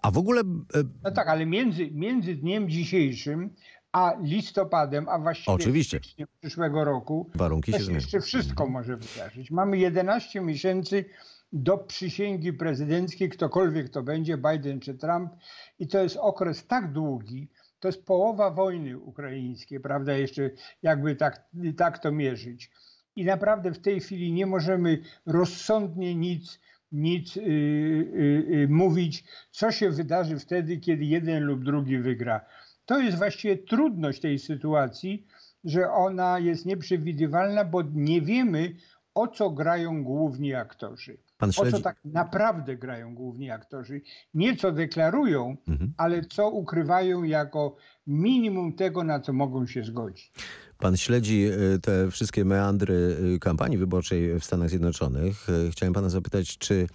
a 0.01 0.11
w 0.11 0.17
ogóle. 0.17 0.41
E, 0.41 0.83
no 1.03 1.11
tak, 1.11 1.27
ale 1.27 1.45
między, 1.45 1.91
między 1.91 2.35
dniem 2.35 2.69
dzisiejszym 2.69 3.49
a 3.91 4.13
listopadem, 4.23 5.09
a 5.09 5.19
właściwie 5.19 5.53
Oczywiście. 5.53 5.99
przyszłego 6.39 6.83
roku, 6.83 7.29
warunki 7.35 7.71
się 7.71 7.93
jeszcze 7.93 8.21
wszystko 8.21 8.63
mhm. 8.63 8.71
może 8.71 8.97
wydarzyć. 8.97 9.51
Mamy 9.51 9.77
11 9.77 10.41
miesięcy 10.41 11.05
do 11.53 11.77
przysięgi 11.77 12.53
prezydenckiej, 12.53 13.29
ktokolwiek 13.29 13.89
to 13.89 14.03
będzie, 14.03 14.37
Biden 14.37 14.79
czy 14.79 14.93
Trump. 14.93 15.33
I 15.79 15.87
to 15.87 16.03
jest 16.03 16.17
okres 16.17 16.67
tak 16.67 16.91
długi, 16.91 17.49
to 17.79 17.87
jest 17.87 18.05
połowa 18.05 18.51
wojny 18.51 18.99
ukraińskiej, 18.99 19.79
prawda, 19.79 20.13
jeszcze 20.13 20.49
jakby 20.83 21.15
tak, 21.15 21.43
tak 21.77 21.99
to 21.99 22.11
mierzyć. 22.11 22.71
I 23.15 23.25
naprawdę 23.25 23.71
w 23.71 23.79
tej 23.79 23.99
chwili 23.99 24.33
nie 24.33 24.45
możemy 24.45 24.99
rozsądnie 25.25 26.15
nic, 26.15 26.59
nic 26.91 27.35
yy, 27.35 27.43
yy, 27.43 28.67
mówić, 28.67 29.23
co 29.51 29.71
się 29.71 29.89
wydarzy 29.89 30.39
wtedy, 30.39 30.77
kiedy 30.77 31.05
jeden 31.05 31.43
lub 31.43 31.63
drugi 31.63 31.97
wygra. 31.97 32.45
To 32.85 32.99
jest 32.99 33.17
właściwie 33.17 33.57
trudność 33.57 34.21
tej 34.21 34.39
sytuacji, 34.39 35.27
że 35.63 35.91
ona 35.91 36.39
jest 36.39 36.65
nieprzewidywalna, 36.65 37.65
bo 37.65 37.81
nie 37.93 38.21
wiemy, 38.21 38.75
o 39.15 39.27
co 39.27 39.49
grają 39.49 40.03
główni 40.03 40.53
aktorzy. 40.53 41.17
Pan 41.41 41.51
śledzi... 41.51 41.75
O 41.75 41.77
co 41.77 41.83
tak 41.83 41.97
naprawdę 42.05 42.77
grają 42.77 43.15
główni 43.15 43.51
aktorzy. 43.51 44.01
Nie 44.33 44.55
co 44.55 44.71
deklarują, 44.71 45.57
mhm. 45.67 45.93
ale 45.97 46.25
co 46.25 46.49
ukrywają 46.49 47.23
jako 47.23 47.75
minimum 48.07 48.73
tego, 48.73 49.03
na 49.03 49.19
co 49.19 49.33
mogą 49.33 49.67
się 49.67 49.83
zgodzić. 49.83 50.31
Pan 50.77 50.97
śledzi 50.97 51.45
e, 51.45 51.79
te 51.79 52.11
wszystkie 52.11 52.45
meandry 52.45 53.17
e, 53.35 53.39
kampanii 53.39 53.77
wyborczej 53.77 54.39
w 54.39 54.45
Stanach 54.45 54.69
Zjednoczonych. 54.69 55.47
E, 55.49 55.71
chciałem 55.71 55.93
pana 55.93 56.09
zapytać, 56.09 56.57
czy 56.57 56.87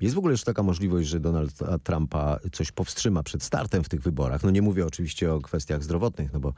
jest 0.00 0.14
w 0.14 0.18
ogóle 0.18 0.32
jeszcze 0.32 0.46
taka 0.46 0.62
możliwość, 0.62 1.08
że 1.08 1.20
Donald 1.20 1.58
Trumpa 1.82 2.38
coś 2.52 2.72
powstrzyma 2.72 3.22
przed 3.22 3.42
startem 3.42 3.84
w 3.84 3.88
tych 3.88 4.02
wyborach. 4.02 4.42
No 4.42 4.50
nie 4.50 4.62
mówię 4.62 4.86
oczywiście 4.86 5.34
o 5.34 5.40
kwestiach 5.40 5.82
zdrowotnych, 5.82 6.32
no 6.32 6.40
bo, 6.40 6.52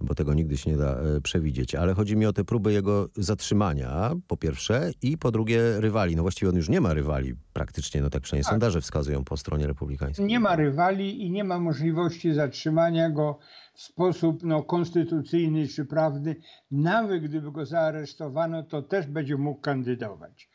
bo 0.00 0.14
tego 0.14 0.34
nigdy 0.34 0.56
się 0.56 0.70
nie 0.70 0.76
da 0.76 0.96
e, 0.96 1.20
przewidzieć, 1.20 1.74
ale 1.74 1.94
chodzi 1.94 2.16
mi 2.16 2.26
o 2.26 2.32
te 2.32 2.44
próby 2.44 2.72
jego 2.72 3.08
zatrzymania, 3.16 4.14
po 4.28 4.36
pierwsze, 4.36 4.90
i 5.02 5.18
po 5.18 5.30
drugie 5.30 5.80
rywali. 5.80 6.16
No 6.16 6.22
właściwie 6.22 6.48
on 6.48 6.56
już 6.56 6.68
nie 6.68 6.80
ma 6.80 6.94
rywali 6.94 7.34
praktycznie, 7.52 8.00
no 8.00 8.10
tak 8.10 8.22
przynajmniej 8.22 8.44
tak. 8.44 8.50
sondaże 8.50 8.80
wskazują 8.80 9.24
po 9.24 9.36
stronie 9.36 9.66
republikańskiej. 9.66 10.26
Nie 10.26 10.40
ma 10.40 10.56
rywali 10.56 11.22
i 11.22 11.30
nie 11.30 11.44
ma 11.44 11.58
możliwości 11.58 12.34
zatrzymania 12.34 13.10
go 13.10 13.38
w 13.74 13.82
sposób 13.82 14.42
no, 14.42 14.62
konstytucyjny 14.62 15.68
czy 15.68 15.84
prawny. 15.84 16.36
Nawet 16.70 17.22
gdyby 17.22 17.52
go 17.52 17.66
zaaresztowano, 17.66 18.62
to 18.62 18.82
też 18.82 19.06
będzie 19.06 19.36
mógł 19.36 19.60
kandydować. 19.60 20.48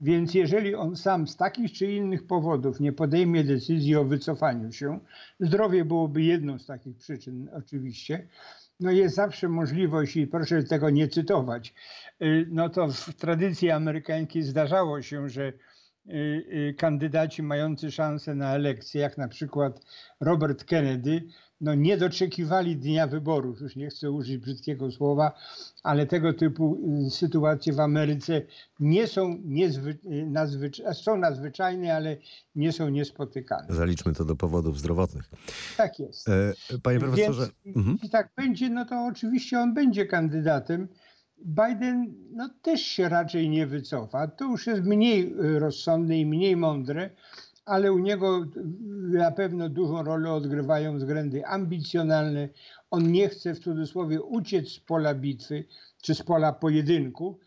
Więc 0.00 0.34
jeżeli 0.34 0.74
on 0.74 0.96
sam 0.96 1.28
z 1.28 1.36
takich 1.36 1.72
czy 1.72 1.92
innych 1.92 2.26
powodów 2.26 2.80
nie 2.80 2.92
podejmie 2.92 3.44
decyzji 3.44 3.96
o 3.96 4.04
wycofaniu 4.04 4.72
się, 4.72 5.00
zdrowie 5.40 5.84
byłoby 5.84 6.22
jedną 6.22 6.58
z 6.58 6.66
takich 6.66 6.96
przyczyn 6.96 7.50
oczywiście, 7.52 8.28
no 8.80 8.90
jest 8.90 9.14
zawsze 9.14 9.48
możliwość, 9.48 10.16
i 10.16 10.26
proszę 10.26 10.62
tego 10.62 10.90
nie 10.90 11.08
cytować, 11.08 11.74
y, 12.22 12.46
no 12.50 12.68
to 12.68 12.88
w 12.88 13.14
tradycji 13.14 13.70
amerykańskiej 13.70 14.42
zdarzało 14.42 15.02
się, 15.02 15.28
że 15.28 15.42
y, 15.46 15.52
y, 16.12 16.74
kandydaci 16.78 17.42
mający 17.42 17.90
szansę 17.90 18.34
na 18.34 18.54
elekcję, 18.54 19.00
jak 19.00 19.18
na 19.18 19.28
przykład 19.28 19.80
Robert 20.20 20.64
Kennedy, 20.64 21.22
no 21.60 21.74
nie 21.74 21.96
doczekiwali 21.96 22.76
dnia 22.76 23.06
wyborów, 23.06 23.60
już 23.60 23.76
nie 23.76 23.88
chcę 23.88 24.10
użyć 24.10 24.36
brzydkiego 24.36 24.90
słowa, 24.90 25.32
ale 25.82 26.06
tego 26.06 26.32
typu 26.32 26.78
y, 27.06 27.10
sytuacje 27.10 27.72
w 27.72 27.80
Ameryce 27.80 28.42
nie 28.80 29.06
są, 29.06 29.38
niezwy, 29.44 29.90
y, 29.90 30.26
nadzwycza, 30.26 30.94
są 30.94 31.16
nadzwyczajne, 31.16 31.94
ale 31.94 32.16
nie 32.54 32.72
są 32.72 32.88
niespotykane. 32.88 33.74
Zaliczmy 33.74 34.12
to 34.12 34.24
do 34.24 34.36
powodów 34.36 34.78
zdrowotnych. 34.78 35.30
Tak 35.76 35.98
jest. 35.98 36.28
E, 36.28 36.54
panie 36.82 36.98
profesorze. 36.98 37.48
Więc, 37.64 37.76
mhm. 37.76 37.94
Jeśli 37.94 38.10
tak 38.10 38.28
będzie, 38.36 38.70
no 38.70 38.84
to 38.84 39.04
oczywiście 39.04 39.60
on 39.60 39.74
będzie 39.74 40.06
kandydatem. 40.06 40.88
Biden 41.44 42.14
no, 42.30 42.50
też 42.62 42.80
się 42.80 43.08
raczej 43.08 43.48
nie 43.48 43.66
wycofa. 43.66 44.28
To 44.28 44.44
już 44.44 44.66
jest 44.66 44.82
mniej 44.82 45.32
y, 45.32 45.58
rozsądne 45.58 46.18
i 46.18 46.26
mniej 46.26 46.56
mądre 46.56 47.10
ale 47.70 47.92
u 47.92 47.98
niego 47.98 48.46
na 49.12 49.30
pewno 49.30 49.68
dużą 49.68 50.02
rolę 50.02 50.32
odgrywają 50.32 50.96
względy 50.96 51.46
ambicjonalne. 51.46 52.48
On 52.90 53.12
nie 53.12 53.28
chce 53.28 53.54
w 53.54 53.60
cudzysłowie 53.60 54.22
uciec 54.22 54.68
z 54.68 54.80
pola 54.80 55.14
bitwy 55.14 55.64
czy 56.02 56.14
z 56.14 56.22
pola 56.22 56.52
pojedynku 56.52 57.38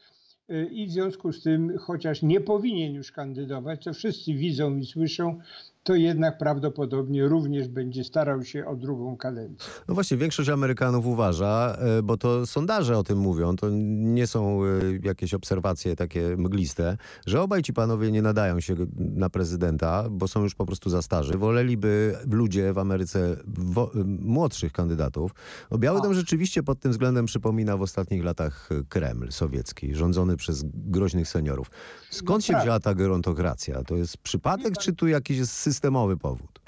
i 0.72 0.88
w 0.88 0.92
związku 0.92 1.32
z 1.32 1.44
tym, 1.44 1.78
chociaż 1.78 2.22
nie 2.22 2.42
powinien 2.42 2.94
już 2.94 3.12
kandydować, 3.12 3.84
co 3.84 3.94
wszyscy 3.94 4.34
widzą 4.34 4.78
i 4.78 4.86
słyszą, 4.86 5.40
to 5.84 5.96
jednak 5.96 6.38
prawdopodobnie 6.38 7.28
również 7.28 7.68
będzie 7.68 8.04
starał 8.04 8.44
się 8.44 8.66
o 8.66 8.76
drugą 8.76 9.18
kadencję. 9.18 9.70
No 9.88 9.94
właśnie, 9.94 10.18
większość 10.18 10.50
Amerykanów 10.50 11.06
uważa, 11.06 11.78
e, 11.80 12.04
bo 12.04 12.18
to 12.18 12.46
sondaże 12.46 12.98
o 12.98 13.04
tym 13.04 13.18
mówią, 13.18 13.56
to 13.56 13.68
nie 13.90 14.28
są 14.28 14.64
e, 14.64 14.68
jakieś 15.04 15.34
obserwacje 15.34 15.96
takie 15.96 16.38
mgliste, 16.38 16.98
że 17.26 17.42
obaj 17.42 17.62
ci 17.62 17.74
panowie 17.74 18.12
nie 18.12 18.22
nadają 18.22 18.60
się 18.60 18.76
na 18.96 19.30
prezydenta, 19.30 20.06
bo 20.12 20.28
są 20.28 20.44
już 20.44 20.56
po 20.56 20.66
prostu 20.66 20.90
za 20.90 21.02
starzy. 21.02 21.38
Woleliby 21.38 22.16
ludzie 22.32 22.74
w 22.74 22.78
Ameryce 22.78 23.36
młodszych 24.06 24.72
kandydatów. 24.72 25.32
No, 25.72 25.78
Biały 25.78 26.02
Dom 26.02 26.14
rzeczywiście 26.14 26.64
pod 26.64 26.80
tym 26.80 26.92
względem 26.92 27.26
przypomina 27.26 27.78
w 27.78 27.82
ostatnich 27.82 28.24
latach 28.24 28.70
Kreml 28.90 29.32
sowiecki, 29.32 29.96
rządzony 29.96 30.38
przez 30.38 30.64
groźnych 30.74 31.28
seniorów. 31.28 31.72
Skąd 32.10 32.46
się 32.46 32.58
wzięła 32.62 32.80
ta 32.80 32.94
gerontokracja? 32.94 33.84
To 33.84 33.96
jest 33.96 34.18
przypadek, 34.18 34.78
czy 34.78 34.94
tu 34.94 35.08
jakiś 35.08 35.38
jest 35.38 35.73
systemowy 35.74 36.18
powód? 36.18 36.60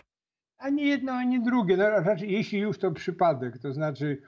Ani 0.57 0.87
jedno, 0.87 1.11
ani 1.11 1.43
drugie. 1.43 1.77
No, 1.77 1.89
raczej, 1.89 2.31
jeśli 2.31 2.59
już 2.59 2.79
to 2.79 2.91
przypadek, 2.91 3.57
to 3.57 3.73
znaczy 3.73 4.21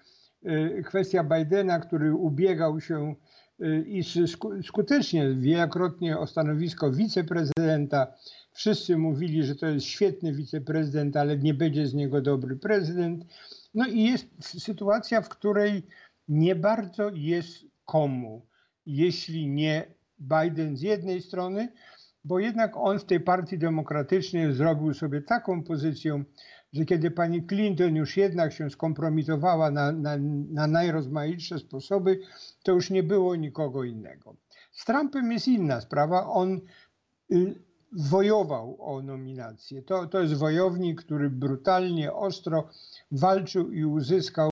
y, 0.45 0.83
kwestia 0.85 1.23
Bidena, 1.23 1.79
który 1.79 2.15
ubiegał 2.15 2.81
się 2.81 3.15
y, 3.61 3.85
i 3.87 4.03
skutecznie 4.63 5.35
wielokrotnie 5.35 6.17
o 6.17 6.27
stanowisko 6.27 6.91
wiceprezydenta. 6.91 8.07
Wszyscy 8.51 8.97
mówili, 8.97 9.43
że 9.43 9.55
to 9.55 9.65
jest 9.65 9.85
świetny 9.85 10.33
wiceprezydent, 10.33 11.17
ale 11.17 11.37
nie 11.37 11.53
będzie 11.53 11.87
z 11.87 11.93
niego 11.93 12.21
dobry 12.21 12.55
prezydent. 12.55 13.25
No 13.73 13.87
i 13.87 14.03
jest 14.03 14.27
sytuacja, 14.39 15.21
w 15.21 15.29
której 15.29 15.83
nie 16.27 16.55
bardzo 16.55 17.11
jest 17.13 17.65
komu, 17.85 18.45
jeśli 18.85 19.47
nie 19.47 19.87
Biden 20.19 20.77
z 20.77 20.81
jednej 20.81 21.21
strony, 21.21 21.67
bo 22.27 22.39
jednak 22.39 22.77
on 22.77 22.99
w 22.99 23.05
tej 23.05 23.19
partii 23.19 23.57
demokratycznej 23.57 24.53
zrobił 24.53 24.93
sobie 24.93 25.21
taką 25.21 25.63
pozycję, 25.63 26.23
że 26.73 26.85
kiedy 26.85 27.11
pani 27.11 27.47
Clinton 27.47 27.95
już 27.95 28.17
jednak 28.17 28.53
się 28.53 28.69
skompromitowała 28.69 29.71
na, 29.71 29.91
na, 29.91 30.17
na 30.51 30.67
najrozmaitsze 30.67 31.59
sposoby, 31.59 32.19
to 32.63 32.71
już 32.71 32.89
nie 32.89 33.03
było 33.03 33.35
nikogo 33.35 33.83
innego. 33.83 34.35
Z 34.71 34.85
Trumpem 34.85 35.31
jest 35.31 35.47
inna 35.47 35.81
sprawa. 35.81 36.27
On 36.27 36.61
y, 37.31 37.55
wojował 37.91 38.77
o 38.79 39.01
nominację. 39.01 39.81
To, 39.81 40.07
to 40.07 40.21
jest 40.21 40.33
wojownik, 40.33 41.01
który 41.01 41.29
brutalnie, 41.29 42.13
ostro 42.13 42.69
walczył 43.11 43.71
i 43.71 43.85
uzyskał 43.85 44.49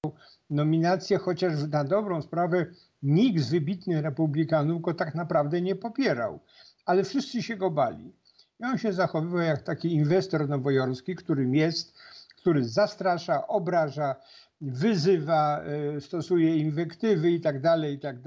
nominację, 0.50 1.18
chociaż 1.18 1.54
na 1.72 1.84
dobrą 1.84 2.22
sprawę 2.22 2.66
nikt 3.04 3.44
z 3.44 3.52
wybitnych 3.52 4.04
republikanów 4.04 4.82
go 4.82 4.94
tak 4.94 5.16
naprawdę 5.16 5.62
nie 5.62 5.76
popierał 5.76 6.40
ale 6.86 7.04
wszyscy 7.04 7.44
się 7.44 7.56
go 7.56 7.72
bali. 7.72 8.14
I 8.60 8.64
on 8.64 8.78
się 8.78 8.94
zachowywał 8.94 9.42
jak 9.42 9.62
taki 9.62 9.94
inwestor 9.94 10.50
nowojorski, 10.50 11.16
którym 11.16 11.56
jest, 11.56 11.94
który 12.38 12.64
zastrasza, 12.64 13.48
obraża, 13.48 14.16
wyzywa, 14.62 15.62
e, 15.62 16.02
stosuje 16.02 16.58
inwektywy 16.58 17.32
i 17.32 17.42
tak 17.42 17.62
dalej, 17.62 17.94
i 17.94 18.00
tak 18.00 18.18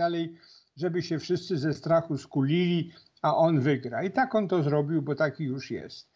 żeby 0.76 1.02
się 1.02 1.18
wszyscy 1.18 1.58
ze 1.58 1.74
strachu 1.74 2.18
skulili, 2.18 2.92
a 3.22 3.36
on 3.36 3.60
wygra. 3.60 4.02
I 4.02 4.10
tak 4.10 4.34
on 4.34 4.48
to 4.48 4.62
zrobił, 4.62 5.02
bo 5.02 5.14
taki 5.14 5.44
już 5.44 5.70
jest. 5.70 6.08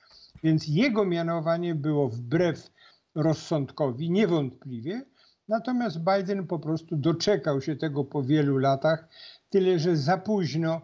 Więc 0.43 0.69
jego 0.69 1.05
mianowanie 1.05 1.75
było 1.75 2.09
wbrew 2.09 2.71
rozsądkowi, 3.15 4.11
niewątpliwie. 4.11 5.03
Natomiast 5.49 5.99
Biden 5.99 6.47
po 6.47 6.59
prostu 6.59 6.97
doczekał 6.97 7.61
się 7.61 7.77
tego 7.77 8.05
po 8.05 8.23
wielu 8.23 8.59
latach, 8.59 9.09
tyle 9.51 9.79
że 9.79 9.97
za 9.97 10.19
późno 10.19 10.81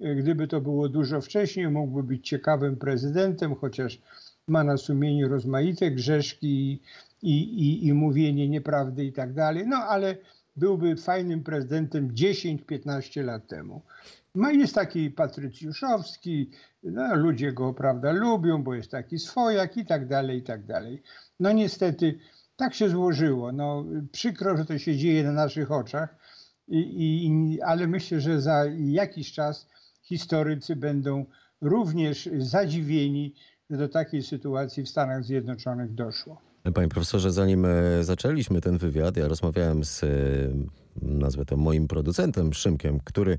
Gdyby 0.00 0.48
to 0.48 0.60
było 0.60 0.88
dużo 0.88 1.20
wcześniej, 1.20 1.68
mógłby 1.68 2.02
być 2.02 2.28
ciekawym 2.28 2.76
prezydentem, 2.76 3.54
chociaż 3.54 3.98
ma 4.48 4.64
na 4.64 4.76
sumieniu 4.76 5.28
rozmaite 5.28 5.90
grzeszki 5.90 6.82
i, 7.22 7.40
i, 7.42 7.86
i 7.86 7.92
mówienie 7.92 8.48
nieprawdy 8.48 9.04
i 9.04 9.12
tak 9.12 9.32
dalej. 9.32 9.66
No 9.66 9.76
ale 9.76 10.16
byłby 10.56 10.96
fajnym 10.96 11.42
prezydentem 11.42 12.14
10-15 12.14 13.24
lat 13.24 13.46
temu. 13.46 13.82
No 14.34 14.50
jest 14.50 14.74
taki 14.74 15.10
patrycjuszowski, 15.10 16.50
no, 16.82 17.16
ludzie 17.16 17.52
go 17.52 17.74
prawda 17.74 18.12
lubią, 18.12 18.62
bo 18.62 18.74
jest 18.74 18.90
taki 18.90 19.18
swojak 19.18 19.76
i 19.76 19.86
tak 19.86 20.08
dalej, 20.08 20.38
i 20.38 20.42
tak 20.42 20.66
dalej. 20.66 21.02
No 21.40 21.52
niestety 21.52 22.18
tak 22.56 22.74
się 22.74 22.88
złożyło. 22.88 23.52
No, 23.52 23.84
przykro, 24.12 24.56
że 24.56 24.64
to 24.64 24.78
się 24.78 24.96
dzieje 24.96 25.24
na 25.24 25.32
naszych 25.32 25.72
oczach, 25.72 26.16
i, 26.68 26.78
i, 27.26 27.62
ale 27.62 27.86
myślę, 27.86 28.20
że 28.20 28.40
za 28.40 28.64
jakiś 28.78 29.32
czas 29.32 29.68
historycy 30.10 30.76
będą 30.76 31.24
również 31.60 32.28
zadziwieni, 32.38 33.34
że 33.70 33.76
do 33.76 33.88
takiej 33.88 34.22
sytuacji 34.22 34.82
w 34.82 34.88
Stanach 34.88 35.24
Zjednoczonych 35.24 35.94
doszło. 35.94 36.40
Panie 36.74 36.88
profesorze, 36.88 37.32
zanim 37.32 37.64
e, 37.64 38.04
zaczęliśmy 38.04 38.60
ten 38.60 38.78
wywiad, 38.78 39.16
ja 39.16 39.28
rozmawiałem 39.28 39.84
z 39.84 40.04
e, 40.04 40.06
nazwę 41.02 41.44
to 41.44 41.56
moim 41.56 41.88
producentem 41.88 42.52
Szymkiem, 42.52 43.00
który 43.04 43.38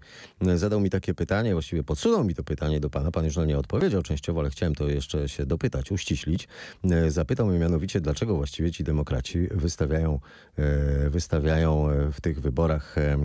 zadał 0.56 0.80
mi 0.80 0.90
takie 0.90 1.14
pytanie, 1.14 1.54
właściwie 1.54 1.84
podsunął 1.84 2.24
mi 2.24 2.36
to 2.36 2.44
pytanie 2.44 2.80
do 2.80 2.90
pana. 2.90 3.12
Pan 3.12 3.26
już 3.26 3.36
na 3.36 3.46
nie 3.46 3.58
odpowiedział 3.58 4.02
częściowo, 4.02 4.40
ale 4.40 4.50
chciałem 4.50 4.76
to 4.76 4.88
jeszcze 4.88 5.30
się 5.30 5.46
dopytać, 5.46 5.92
uściślić. 5.92 6.48
E, 6.84 7.12
zapytał 7.12 7.48
mnie 7.48 7.60
mianowicie, 7.60 8.02
dlaczego 8.02 8.36
właściwie 8.36 8.72
ci 8.72 8.84
demokraci 8.84 9.48
wystawiają, 9.52 10.20
e, 10.58 11.10
wystawiają 11.10 11.88
w 12.14 12.22
tych 12.22 12.42
wyborach 12.42 12.98
e, 12.98 13.18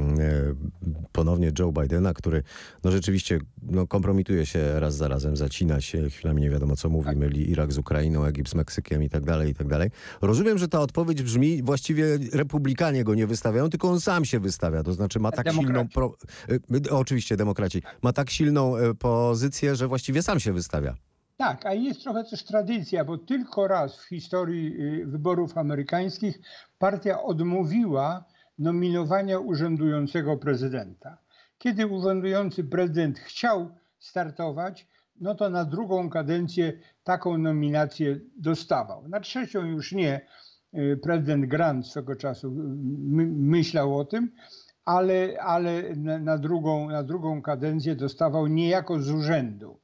ponownie 1.13 1.53
Joe 1.59 1.73
Bidena, 1.73 2.15
który 2.15 2.43
no 2.85 2.91
rzeczywiście 2.91 3.39
no, 3.63 3.87
kompromituje 3.87 4.47
się 4.47 4.81
raz 4.81 4.97
za 4.97 5.09
razem, 5.09 5.37
zacina 5.37 5.81
się, 5.81 6.11
chwilami 6.11 6.43
nie 6.43 6.51
wiadomo 6.51 6.77
co 6.77 6.89
mówi, 6.89 7.17
myli 7.17 7.51
Irak 7.51 7.73
z 7.73 7.79
Ukrainą, 7.79 8.25
Egipt 8.25 8.51
z 8.51 8.55
Meksykiem 8.55 9.03
i 9.03 9.09
tak 9.09 9.25
dalej, 9.25 9.51
i 9.51 9.55
tak 9.55 9.69
dalej. 9.69 9.91
Rozumiem, 10.23 10.59
że 10.59 10.69
ta 10.69 10.81
odpowiedź 10.81 11.23
brzmi, 11.23 11.63
właściwie 11.63 12.19
republikanie 12.33 13.05
go 13.05 13.15
nie 13.15 13.27
wystawiają, 13.27 13.71
tylko 13.71 13.89
on 13.89 14.01
sam 14.01 14.25
się 14.27 14.41
wystawia, 14.41 14.83
to 14.83 14.93
znaczy 14.93 15.21
ma 15.21 15.33
tak 15.33 15.45
demokraci. 15.45 15.67
silną, 15.67 15.89
pro... 15.89 16.15
Y, 16.87 16.91
oczywiście 16.91 17.37
demokraci, 17.37 17.83
ma 18.03 18.13
tak 18.13 18.31
silną 18.31 18.77
y, 18.77 18.95
pozycję, 18.95 19.77
że 19.77 19.89
właściwie 19.89 20.23
sam 20.23 20.41
się 20.41 20.53
wystawia. 20.53 20.95
Tak, 21.37 21.67
a 21.67 21.75
jest 21.75 22.03
trochę 22.03 22.25
też 22.25 22.45
tradycja, 22.45 23.05
bo 23.05 23.19
tylko 23.19 23.69
raz 23.69 23.99
w 23.99 24.09
historii 24.09 24.81
y, 24.81 25.07
wyborów 25.07 25.59
amerykańskich 25.59 26.41
partia 26.79 27.23
odmówiła 27.23 28.25
nominowania 28.59 29.39
urzędującego 29.39 30.37
prezydenta. 30.37 31.19
Kiedy 31.59 31.87
urzędujący 31.87 32.65
prezydent 32.65 33.19
chciał 33.19 33.71
startować, 33.99 34.87
no 35.21 35.35
to 35.35 35.51
na 35.51 35.65
drugą 35.65 36.11
kadencję 36.11 36.73
taką 37.05 37.39
nominację 37.39 38.21
dostawał. 38.37 39.09
Na 39.09 39.21
trzecią 39.21 39.65
już 39.65 39.93
nie, 39.93 40.21
Y, 40.21 40.46
prezydent 41.03 41.47
Grant 41.47 41.87
swego 41.87 42.17
czasu 42.17 42.51
my, 42.87 43.27
myślał 43.27 43.99
o 43.99 44.05
tym, 44.05 44.31
ale, 44.85 45.37
ale 45.41 45.97
na, 45.97 46.39
drugą, 46.39 46.89
na 46.89 47.03
drugą 47.03 47.43
kadencję 47.43 47.97
dostawał 47.97 48.47
niejako 48.47 49.01
z 49.01 49.11
urzędu. 49.11 49.79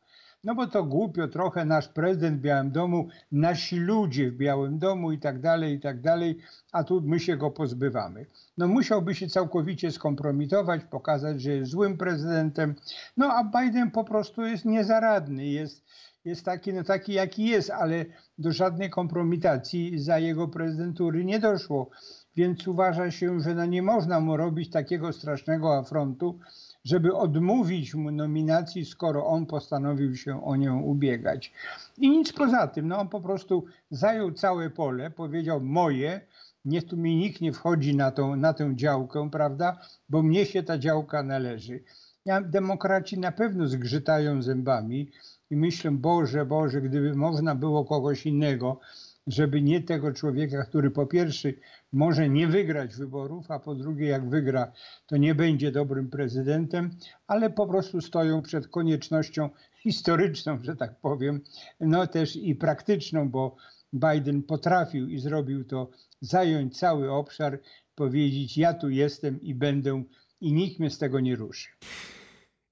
No 0.45 0.55
bo 0.55 0.67
to 0.67 0.85
głupio 0.85 1.29
trochę, 1.29 1.65
nasz 1.65 1.89
prezydent 1.89 2.39
w 2.39 2.41
Białym 2.41 2.71
Domu, 2.71 3.09
nasi 3.33 3.77
ludzie 3.77 4.31
w 4.31 4.37
Białym 4.37 4.79
Domu 4.79 5.13
i 5.13 5.19
tak 5.19 5.41
dalej, 5.41 5.75
i 5.75 5.81
tak 5.81 6.01
dalej, 6.01 6.39
a 6.73 6.85
tu 6.85 7.01
my 7.01 7.21
się 7.21 7.37
go 7.37 7.51
pozbywamy. 7.51 8.27
No 8.59 8.69
musiałby 8.69 9.15
się 9.15 9.29
całkowicie 9.29 9.91
skompromitować, 9.91 10.85
pokazać, 10.85 11.43
że 11.43 11.51
jest 11.51 11.71
złym 11.71 11.97
prezydentem, 11.97 12.75
no 13.17 13.33
a 13.33 13.45
Biden 13.45 13.91
po 13.91 14.05
prostu 14.05 14.47
jest 14.47 14.65
niezaradny, 14.65 15.47
jest, 15.47 15.85
jest 16.25 16.45
taki, 16.45 16.73
no 16.73 16.85
taki 16.85 17.13
jaki 17.13 17.45
jest, 17.45 17.71
ale 17.71 18.05
do 18.39 18.53
żadnej 18.53 18.91
kompromitacji 18.91 19.99
za 19.99 20.19
jego 20.19 20.49
prezydentury 20.49 21.25
nie 21.25 21.39
doszło. 21.39 21.91
Więc 22.37 22.69
uważa 22.69 23.11
się, 23.11 23.41
że 23.41 23.55
no 23.55 23.67
nie 23.67 23.83
można 23.83 24.21
mu 24.21 24.37
robić 24.37 24.71
takiego 24.71 25.13
strasznego 25.13 25.77
afrontu, 25.77 26.39
żeby 26.85 27.15
odmówić 27.15 27.95
mu 27.95 28.11
nominacji, 28.11 28.85
skoro 28.85 29.27
on 29.27 29.47
postanowił 29.47 30.17
się 30.17 30.45
o 30.45 30.57
nią 30.57 30.81
ubiegać. 30.81 31.53
I 31.99 32.11
nic 32.11 32.33
poza 32.33 32.67
tym, 32.67 32.89
no 32.89 32.99
on 32.99 33.09
po 33.09 33.21
prostu 33.21 33.65
zajął 33.91 34.33
całe 34.33 34.71
pole, 34.71 35.11
powiedział 35.11 35.61
moje, 35.61 36.21
niech 36.65 36.85
tu 36.85 36.97
mi 36.97 37.17
nikt 37.17 37.41
nie 37.41 37.53
wchodzi 37.53 37.97
na, 37.97 38.11
tą, 38.11 38.37
na 38.37 38.55
tę 38.55 38.73
działkę, 38.77 39.31
prawda, 39.31 39.81
bo 40.09 40.23
mnie 40.23 40.47
się 40.47 40.63
ta 40.63 40.79
działka 40.79 41.23
należy. 41.23 41.85
Ja, 42.25 42.41
demokraci 42.41 43.19
na 43.19 43.33
pewno 43.33 43.67
zgrzytają 43.67 44.43
zębami, 44.43 45.11
i 45.53 45.57
myślę, 45.57 45.91
Boże, 45.91 46.47
Boże, 46.47 46.81
gdyby 46.81 47.15
można 47.15 47.55
było 47.55 47.85
kogoś 47.85 48.27
innego, 48.27 48.81
żeby 49.27 49.63
nie 49.63 49.81
tego 49.81 50.13
człowieka, 50.13 50.65
który 50.65 50.91
po 50.91 51.07
pierwsze 51.07 51.49
może 51.93 52.29
nie 52.29 52.47
wygrać 52.47 52.95
wyborów, 52.95 53.51
a 53.51 53.59
po 53.59 53.75
drugie 53.75 54.07
jak 54.07 54.29
wygra, 54.29 54.73
to 55.07 55.17
nie 55.17 55.35
będzie 55.35 55.73
dobrym 55.73 56.11
prezydentem, 56.11 56.91
ale 57.27 57.51
po 57.51 57.67
prostu 57.67 58.01
stoją 58.01 58.43
przed 58.43 58.69
koniecznością 58.69 59.51
historyczną, 59.83 60.59
że 60.63 60.77
tak 60.77 61.01
powiem, 61.01 61.41
no 61.81 62.07
też 62.07 62.37
i 62.37 62.55
praktyczną, 62.55 63.29
bo 63.29 63.57
Biden 63.93 64.43
potrafił 64.43 65.09
i 65.09 65.19
zrobił 65.19 65.65
to, 65.65 65.91
zająć 66.21 66.79
cały 66.79 67.11
obszar, 67.11 67.59
powiedzieć 67.95 68.59
ja 68.59 68.75
tu 68.75 68.91
jestem 68.91 69.41
i 69.41 69.55
będę 69.55 70.03
i 70.41 70.53
nikt 70.53 70.81
mnie 70.81 70.91
z 70.91 70.99
tego 70.99 71.21
nie 71.21 71.37
ruszy. 71.37 71.69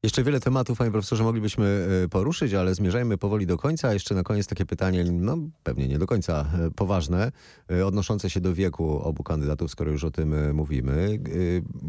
Jeszcze 0.03 0.23
wiele 0.23 0.41
tematów, 0.41 0.79
panie 0.79 0.91
profesorze, 0.91 1.25
moglibyśmy 1.25 1.89
e, 2.05 2.09
poruszyć, 2.09 2.55
ale 2.55 2.75
zmierzajmy 2.75 3.19
powoli 3.19 3.47
do 3.47 3.57
końca. 3.57 3.93
Jeszcze 3.93 4.15
na 4.15 4.23
koniec 4.23 4.47
takie 4.47 4.67
pytanie, 4.67 5.05
no 5.05 5.37
pewnie 5.63 5.89
nie 5.89 5.99
do 5.99 6.07
końca 6.07 6.47
e, 6.59 6.71
poważne, 6.71 7.33
e, 7.71 7.87
odnoszące 7.87 8.31
się 8.31 8.41
do 8.41 8.55
wieku 8.55 8.99
obu 8.99 9.23
kandydatów, 9.23 9.71
skoro 9.71 9.91
już 9.91 10.05
o 10.05 10.11
tym 10.11 10.55
mówimy. 10.55 11.19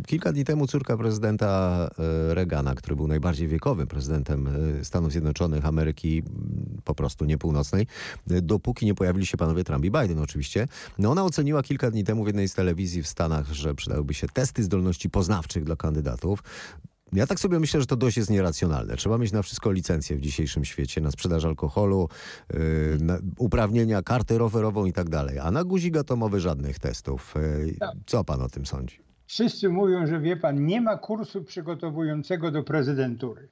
Kilka 0.07 0.31
dni 0.31 0.45
temu 0.45 0.67
córka 0.67 0.97
prezydenta 0.97 1.89
Reagana, 2.29 2.75
który 2.75 2.95
był 2.95 3.07
najbardziej 3.07 3.47
wiekowym 3.47 3.87
prezydentem 3.87 4.49
Stanów 4.83 5.11
Zjednoczonych 5.11 5.65
Ameryki, 5.65 6.17
m, 6.17 6.81
po 6.83 6.95
prostu 6.95 7.25
nie 7.25 7.37
północnej, 7.37 7.87
dopóki 8.27 8.85
nie 8.85 8.95
pojawili 8.95 9.25
się 9.25 9.37
panowie 9.37 9.63
Trump 9.63 9.85
i 9.85 9.91
Biden 9.91 10.19
oczywiście. 10.19 10.67
No 10.97 11.11
ona 11.11 11.23
oceniła 11.23 11.63
kilka 11.63 11.91
dni 11.91 12.03
temu 12.03 12.23
w 12.23 12.27
jednej 12.27 12.47
z 12.47 12.53
telewizji 12.53 13.03
w 13.03 13.07
Stanach, 13.07 13.51
że 13.51 13.75
przydałyby 13.75 14.13
się 14.13 14.27
testy 14.27 14.63
zdolności 14.63 15.09
poznawczych 15.09 15.63
dla 15.63 15.75
kandydatów. 15.75 16.43
Ja 17.13 17.27
tak 17.27 17.39
sobie 17.39 17.59
myślę, 17.59 17.79
że 17.79 17.85
to 17.85 17.95
dość 17.95 18.17
jest 18.17 18.29
nieracjonalne. 18.29 18.95
Trzeba 18.95 19.17
mieć 19.17 19.31
na 19.31 19.41
wszystko 19.41 19.71
licencję 19.71 20.15
w 20.15 20.21
dzisiejszym 20.21 20.65
świecie, 20.65 21.01
na 21.01 21.11
sprzedaż 21.11 21.45
alkoholu, 21.45 22.09
yy, 22.53 22.59
na 23.01 23.17
uprawnienia, 23.37 24.01
kartę 24.01 24.37
rowerową 24.37 24.85
i 24.85 24.93
tak 24.93 25.09
dalej. 25.09 25.39
A 25.39 25.51
na 25.51 25.63
guzik 25.63 25.97
atomowy 25.97 26.39
żadnych 26.39 26.79
testów. 26.79 27.33
Yy. 27.65 27.75
Co 28.05 28.23
pan 28.23 28.41
o 28.41 28.49
tym 28.49 28.65
sądzi? 28.65 28.99
Wszyscy 29.27 29.69
mówią, 29.69 30.07
że 30.07 30.19
wie 30.19 30.37
pan, 30.37 30.65
nie 30.65 30.81
ma 30.81 30.97
kursu 30.97 31.43
przygotowującego 31.43 32.51
do 32.51 32.63
prezydentury. 32.63 33.49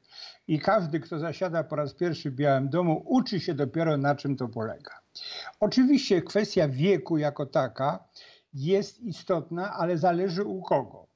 I 0.47 0.59
każdy, 0.59 0.99
kto 0.99 1.19
zasiada 1.19 1.63
po 1.63 1.75
raz 1.75 1.93
pierwszy 1.93 2.31
w 2.31 2.35
Białym 2.35 2.69
Domu, 2.69 3.03
uczy 3.05 3.39
się 3.39 3.53
dopiero 3.53 3.97
na 3.97 4.15
czym 4.15 4.35
to 4.35 4.47
polega. 4.47 4.91
Oczywiście 5.59 6.21
kwestia 6.21 6.67
wieku 6.67 7.17
jako 7.17 7.45
taka 7.45 8.03
jest 8.53 8.99
istotna, 8.99 9.73
ale 9.73 9.97
zależy 9.97 10.43
u 10.43 10.61
kogo. 10.61 11.08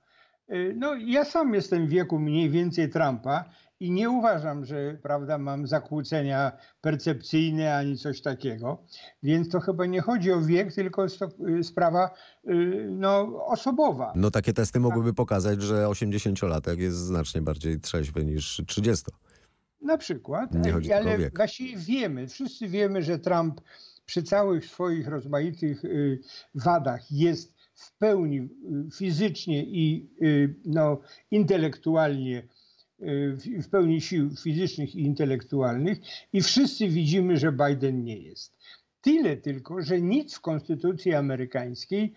Y, 0.54 0.74
No, 0.78 0.96
ja 0.96 1.26
sam 1.26 1.54
jestem 1.54 1.88
w 1.88 1.90
wieku 1.90 2.20
mniej 2.20 2.50
więcej 2.50 2.90
Trumpa 2.90 3.46
i 3.80 3.92
nie 3.92 4.10
uważam, 4.10 4.66
że 4.66 4.98
prawda, 5.02 5.38
mam 5.38 5.68
zakłócenia 5.68 6.52
percepcyjne 6.82 7.76
ani 7.78 7.98
coś 7.98 8.22
takiego. 8.22 8.84
Więc 9.24 9.50
to 9.50 9.60
chyba 9.60 9.86
nie 9.86 10.02
chodzi 10.02 10.32
o 10.32 10.42
wiek, 10.42 10.74
tylko 10.74 11.06
y, 11.06 11.64
sprawa 11.64 12.10
y, 12.50 12.88
no, 12.90 13.46
osobowa. 13.46 14.14
No 14.16 14.32
takie 14.32 14.54
testy 14.54 14.80
mogłyby 14.80 15.14
pokazać, 15.14 15.62
że 15.62 15.86
80-latek 15.86 16.80
jest 16.80 16.98
znacznie 16.98 17.42
bardziej 17.42 17.80
trzeźwy 17.80 18.26
niż 18.26 18.62
30. 18.68 19.06
Na 19.82 19.98
przykład, 19.98 20.54
Nie 20.54 20.72
chodzi 20.72 20.90
tylko 20.90 21.08
o 21.08 21.10
ale 21.10 21.18
wiek. 21.18 21.38
właściwie 21.38 21.78
wiemy, 21.78 22.28
wszyscy 22.28 22.68
wiemy, 22.68 23.02
że 23.04 23.20
Trump 23.20 23.62
przy 24.06 24.24
całych 24.24 24.66
swoich 24.66 25.08
rozmaitych 25.08 25.82
wadach 26.56 27.12
jest 27.12 27.54
w 27.84 27.98
pełni 27.98 28.38
y, 28.40 28.48
fizycznie 28.96 29.64
i 29.64 30.10
y, 30.22 30.56
no, 30.66 31.02
intelektualnie, 31.32 32.38
y, 33.02 33.38
w- 33.62 33.70
pełni 33.70 34.02
sił 34.02 34.36
fizycznych 34.36 34.96
i 34.96 35.02
intelektualnych 35.02 35.98
i 36.34 36.42
wszyscy 36.42 36.88
widzimy, 36.88 37.38
że 37.38 37.52
Biden 37.52 38.04
nie 38.04 38.18
jest. 38.18 38.58
Tyle 39.02 39.38
tylko, 39.38 39.82
że 39.82 40.02
nic 40.02 40.36
w 40.36 40.42
konstytucji 40.42 41.14
amerykańskiej 41.14 42.14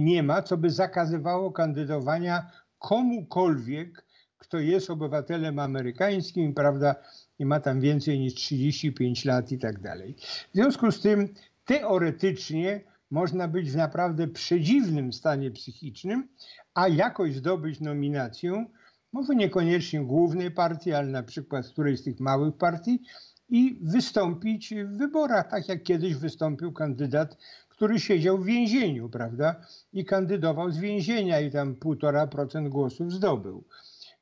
nie 0.00 0.22
ma, 0.22 0.42
co 0.42 0.56
by 0.56 0.70
zakazywało 0.70 1.52
kandydowania 1.52 2.50
komukolwiek, 2.78 4.04
kto 4.38 4.58
jest 4.58 4.90
obywatelem 4.90 5.58
amerykańskim, 5.58 6.54
prawda, 6.54 6.94
i 7.38 7.44
ma 7.46 7.60
tam 7.60 7.80
więcej 7.80 8.18
niż 8.20 8.34
35 8.34 9.24
lat 9.24 9.52
i 9.52 9.58
tak 9.58 9.80
dalej. 9.80 10.14
W 10.18 10.54
związku 10.54 10.92
z 10.92 11.00
tym 11.00 11.28
teoretycznie 11.64 12.80
można 13.12 13.48
być 13.48 13.70
w 13.70 13.76
naprawdę 13.76 14.28
przedziwnym 14.28 15.12
stanie 15.12 15.50
psychicznym, 15.50 16.28
a 16.74 16.88
jakoś 16.88 17.34
zdobyć 17.34 17.80
nominację, 17.80 18.66
może 19.12 19.34
niekoniecznie 19.34 20.00
głównej 20.00 20.50
partii, 20.50 20.92
ale 20.92 21.08
na 21.08 21.22
przykład 21.22 21.66
z 21.66 21.70
którejś 21.70 22.00
z 22.00 22.02
tych 22.02 22.20
małych 22.20 22.56
partii 22.56 23.02
i 23.48 23.78
wystąpić 23.82 24.74
w 24.74 24.96
wyborach, 24.96 25.50
tak 25.50 25.68
jak 25.68 25.82
kiedyś 25.82 26.14
wystąpił 26.14 26.72
kandydat, 26.72 27.36
który 27.68 28.00
siedział 28.00 28.38
w 28.38 28.46
więzieniu, 28.46 29.08
prawda, 29.08 29.60
i 29.92 30.04
kandydował 30.04 30.70
z 30.70 30.78
więzienia 30.78 31.40
i 31.40 31.50
tam 31.50 31.74
1,5% 31.74 32.68
głosów 32.68 33.12
zdobył. 33.12 33.64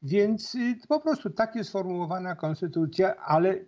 Więc 0.02 0.54
y, 0.54 0.76
po 0.88 1.00
prostu 1.00 1.30
tak 1.30 1.54
jest 1.54 1.70
sformułowana 1.70 2.36
konstytucja, 2.36 3.16
ale 3.16 3.58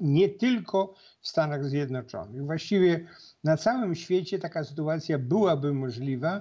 nie 0.00 0.28
tylko 0.28 0.94
w 1.20 1.28
Stanach 1.28 1.64
Zjednoczonych. 1.64 2.44
Właściwie 2.44 3.06
na 3.44 3.56
całym 3.56 3.94
świecie 3.94 4.38
taka 4.38 4.64
sytuacja 4.64 5.18
byłaby 5.18 5.74
możliwa, 5.74 6.40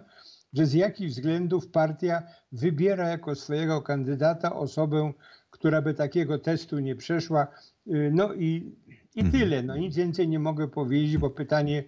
że 0.53 0.65
z 0.65 0.73
jakichś 0.73 1.11
względów 1.11 1.67
partia 1.67 2.23
wybiera 2.51 3.09
jako 3.09 3.35
swojego 3.35 3.81
kandydata 3.81 4.55
osobę, 4.55 5.13
która 5.49 5.81
by 5.81 5.93
takiego 5.93 6.39
testu 6.39 6.79
nie 6.79 6.95
przeszła. 6.95 7.47
Y, 7.87 8.11
No 8.13 8.33
i, 8.33 8.75
i 9.15 9.21
Mhm. 9.21 9.31
tyle. 9.31 9.63
No 9.63 9.77
nic 9.77 9.95
więcej 9.95 10.27
nie 10.27 10.39
mogę 10.39 10.67
powiedzieć, 10.67 11.17
bo 11.17 11.29
pytanie, 11.29 11.83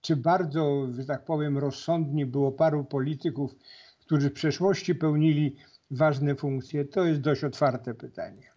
czy 0.00 0.16
bardzo, 0.16 0.86
że 0.92 1.04
tak 1.04 1.24
powiem, 1.24 1.58
rozsądnie 1.58 2.26
było 2.26 2.52
paru 2.52 2.84
polityków, 2.84 3.54
którzy 4.00 4.30
w 4.30 4.32
przeszłości 4.32 4.94
pełnili 4.94 5.56
ważne 5.90 6.34
funkcje, 6.34 6.84
to 6.84 7.04
jest 7.04 7.20
dość 7.20 7.44
otwarte 7.44 7.94
pytanie. 7.94 8.50